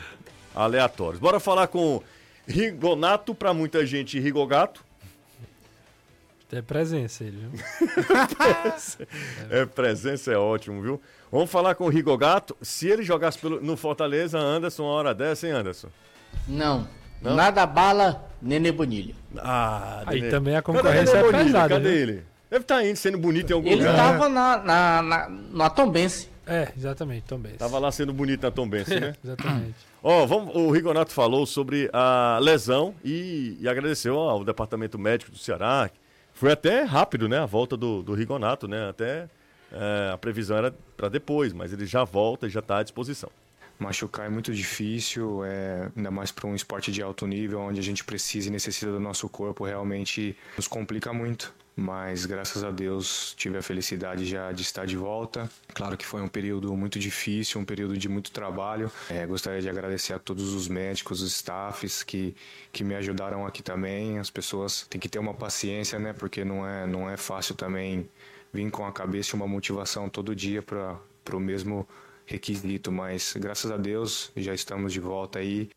[0.55, 1.21] aleatórios.
[1.21, 2.03] Bora falar com
[2.47, 4.85] Rigonato, pra muita gente, Rigogato.
[6.53, 7.53] É presença ele, viu?
[9.51, 11.01] É, presença é ótimo, viu?
[11.31, 12.57] Vamos falar com o Rigogato.
[12.61, 15.89] Se ele jogasse pelo- no Fortaleza, Anderson, uma hora dessa, hein, Anderson?
[16.49, 16.89] Não.
[17.23, 17.37] Não?
[17.37, 19.15] Nada bala, Nenê Bonilha.
[19.39, 20.31] Ah, Aí Nenê.
[20.33, 21.99] também a Cadê concorrência Nenê é pesada, Cadê viu?
[21.99, 22.25] ele?
[22.51, 23.93] Deve estar indo, sendo bonito em algum Ele lugar.
[23.93, 26.29] estava na, na, na, na Tombense.
[26.47, 27.59] É, exatamente, Tom Benz.
[27.59, 29.15] Tava lá sendo bonito na Tombense, né?
[29.25, 29.75] Exatamente.
[30.03, 35.39] Ó, vamos, o Rigonato falou sobre a lesão e, e agradeceu ao departamento médico do
[35.39, 35.89] Ceará.
[36.35, 37.39] Foi até rápido, né?
[37.39, 38.89] A volta do, do Rigonato, né?
[38.89, 39.29] Até
[39.71, 43.31] é, a previsão era para depois, mas ele já volta e já está à disposição.
[43.79, 47.83] machucar é muito difícil, é, ainda mais para um esporte de alto nível, onde a
[47.83, 51.55] gente precisa e necessita do nosso corpo, realmente nos complica muito.
[51.77, 55.49] Mas graças a Deus tive a felicidade já de estar de volta.
[55.73, 58.91] Claro que foi um período muito difícil, um período de muito trabalho.
[59.09, 62.35] É, gostaria de agradecer a todos os médicos, os staffs que,
[62.73, 64.19] que me ajudaram aqui também.
[64.19, 66.13] As pessoas têm que ter uma paciência, né?
[66.13, 68.09] Porque não é, não é fácil também
[68.53, 70.99] vir com a cabeça e uma motivação todo dia para
[71.33, 71.89] o mesmo
[72.27, 75.71] requisito, mas graças a Deus já estamos de volta aí.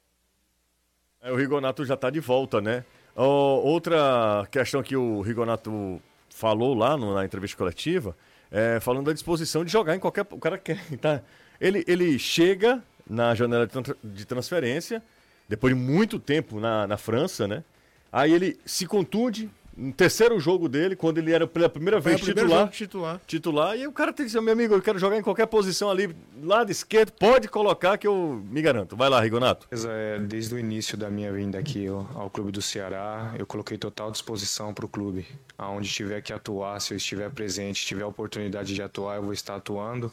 [1.22, 2.84] É, o Rigonato já está de volta, né?
[3.16, 8.18] Oh, outra questão que o Rigonato falou lá no, na entrevista coletiva,
[8.52, 10.26] é, falando da disposição de jogar em qualquer.
[10.32, 10.80] O cara quer.
[11.00, 11.22] Tá?
[11.62, 13.70] Ele, ele chega na janela
[14.04, 15.02] de transferência,
[15.48, 17.64] depois de muito tempo na, na França, né?
[18.12, 22.70] Aí ele se contunde, no terceiro jogo dele, quando ele era pela primeira vez titular,
[22.70, 23.22] titular.
[23.26, 23.78] Titular.
[23.78, 26.16] E o cara tem que dizer, meu amigo, eu quero jogar em qualquer posição ali,
[26.42, 28.96] lado esquerdo, pode colocar que eu me garanto.
[28.96, 29.68] Vai lá, Rigonato.
[29.72, 34.12] É, desde o início da minha vinda aqui ao Clube do Ceará, eu coloquei total
[34.12, 35.26] disposição para o clube.
[35.58, 39.34] Aonde tiver que atuar, se eu estiver presente, tiver a oportunidade de atuar, eu vou
[39.34, 40.12] estar atuando,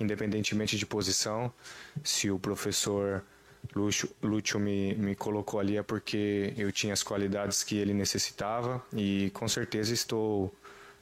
[0.00, 1.52] independentemente de posição.
[2.02, 3.22] Se o professor
[3.74, 8.82] Lúcio, Lúcio me, me colocou ali é porque eu tinha as qualidades que ele necessitava
[8.92, 10.54] e com certeza estou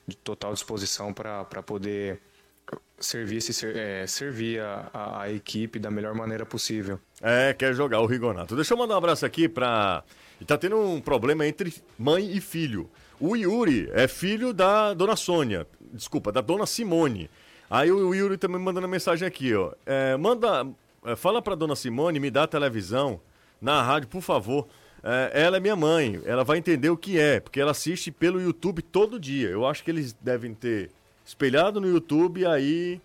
[0.06, 2.20] de total disposição para poder
[2.98, 6.98] servir, esse, é, servir a, a, equipe da melhor maneira possível.
[7.20, 8.54] É, quer jogar o Rigonato.
[8.56, 10.02] Deixa eu mandar um abraço aqui para.
[10.46, 12.90] Tá tendo um problema entre mãe e filho.
[13.20, 17.30] O Yuri é filho da dona Sônia, desculpa, da dona Simone.
[17.70, 19.72] Aí o Yuri também mandando mensagem aqui, ó.
[19.86, 20.66] É, manda,
[21.16, 23.20] fala para dona Simone me dá a televisão
[23.60, 24.66] na rádio, por favor.
[25.02, 28.40] É, ela é minha mãe, ela vai entender o que é, porque ela assiste pelo
[28.40, 29.48] YouTube todo dia.
[29.48, 30.90] Eu acho que eles devem ter
[31.24, 33.00] espelhado no YouTube, aí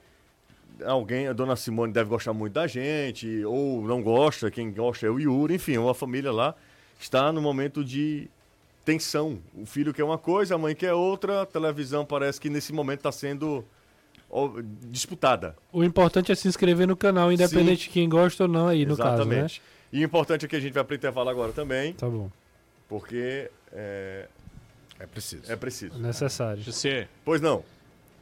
[0.86, 5.10] alguém, a dona Simone deve gostar muito da gente, ou não gosta, quem gosta é
[5.10, 6.56] o Yuri, enfim, uma família lá
[7.00, 8.28] está no momento de
[8.84, 9.39] tensão.
[9.56, 13.00] O filho quer uma coisa, a mãe quer outra, a televisão parece que nesse momento
[13.00, 13.66] está sendo
[14.89, 15.55] disputada.
[15.71, 17.88] O importante é se inscrever no canal, independente Sim.
[17.88, 19.59] de quem gosta ou não aí, no Exatamente.
[19.59, 19.78] caso, né?
[19.91, 21.93] E o importante é que a gente vai para o intervalo agora também.
[21.93, 22.30] Tá bom.
[22.89, 24.28] Porque é...
[24.99, 25.51] É preciso.
[25.51, 25.95] É preciso.
[25.95, 26.63] É necessário.
[26.63, 27.07] Você.
[27.23, 27.63] Pois não.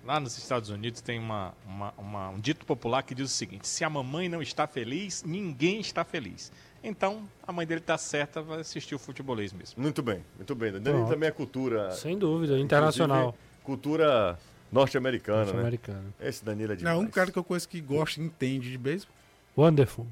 [0.06, 3.68] Lá nos Estados Unidos tem uma, uma, uma, um dito popular que diz o seguinte:
[3.68, 6.52] se a mamãe não está feliz, ninguém está feliz.
[6.84, 9.82] Então, a mãe dele está certa, vai assistir o futebolês mesmo.
[9.82, 10.72] Muito bem, muito bem.
[10.74, 11.92] Dani também é cultura.
[11.92, 13.36] Sem dúvida, internacional.
[13.64, 14.38] Cultura
[14.76, 16.28] Norte-americana, Norte americano né?
[16.28, 16.98] Esse Danilo é demais.
[16.98, 19.16] Não, um cara que eu conheço que gosta e entende de beisebol.
[19.58, 20.06] Wonderful.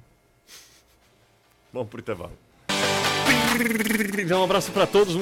[1.74, 2.32] Vamos pro intervalo.
[4.38, 5.16] Um abraço pra todos.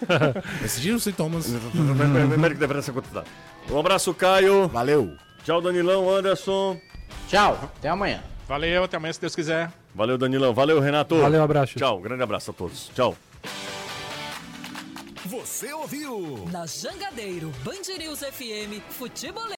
[0.62, 1.46] Esse dia não sei Thomas.
[3.70, 4.68] Um abraço, Caio.
[4.68, 5.16] Valeu.
[5.44, 6.78] Tchau, Danilão, Anderson.
[7.28, 8.22] Tchau, até amanhã.
[8.46, 9.72] Valeu, até amanhã, se Deus quiser.
[9.94, 10.52] Valeu, Danilão.
[10.52, 11.16] Valeu, Renato.
[11.16, 11.78] Valeu, abraço.
[11.78, 12.90] Tchau, grande abraço a todos.
[12.94, 13.16] Tchau.
[15.26, 16.44] Você ouviu?
[16.52, 19.54] Na Jangadeiro, Band News FM, Futebol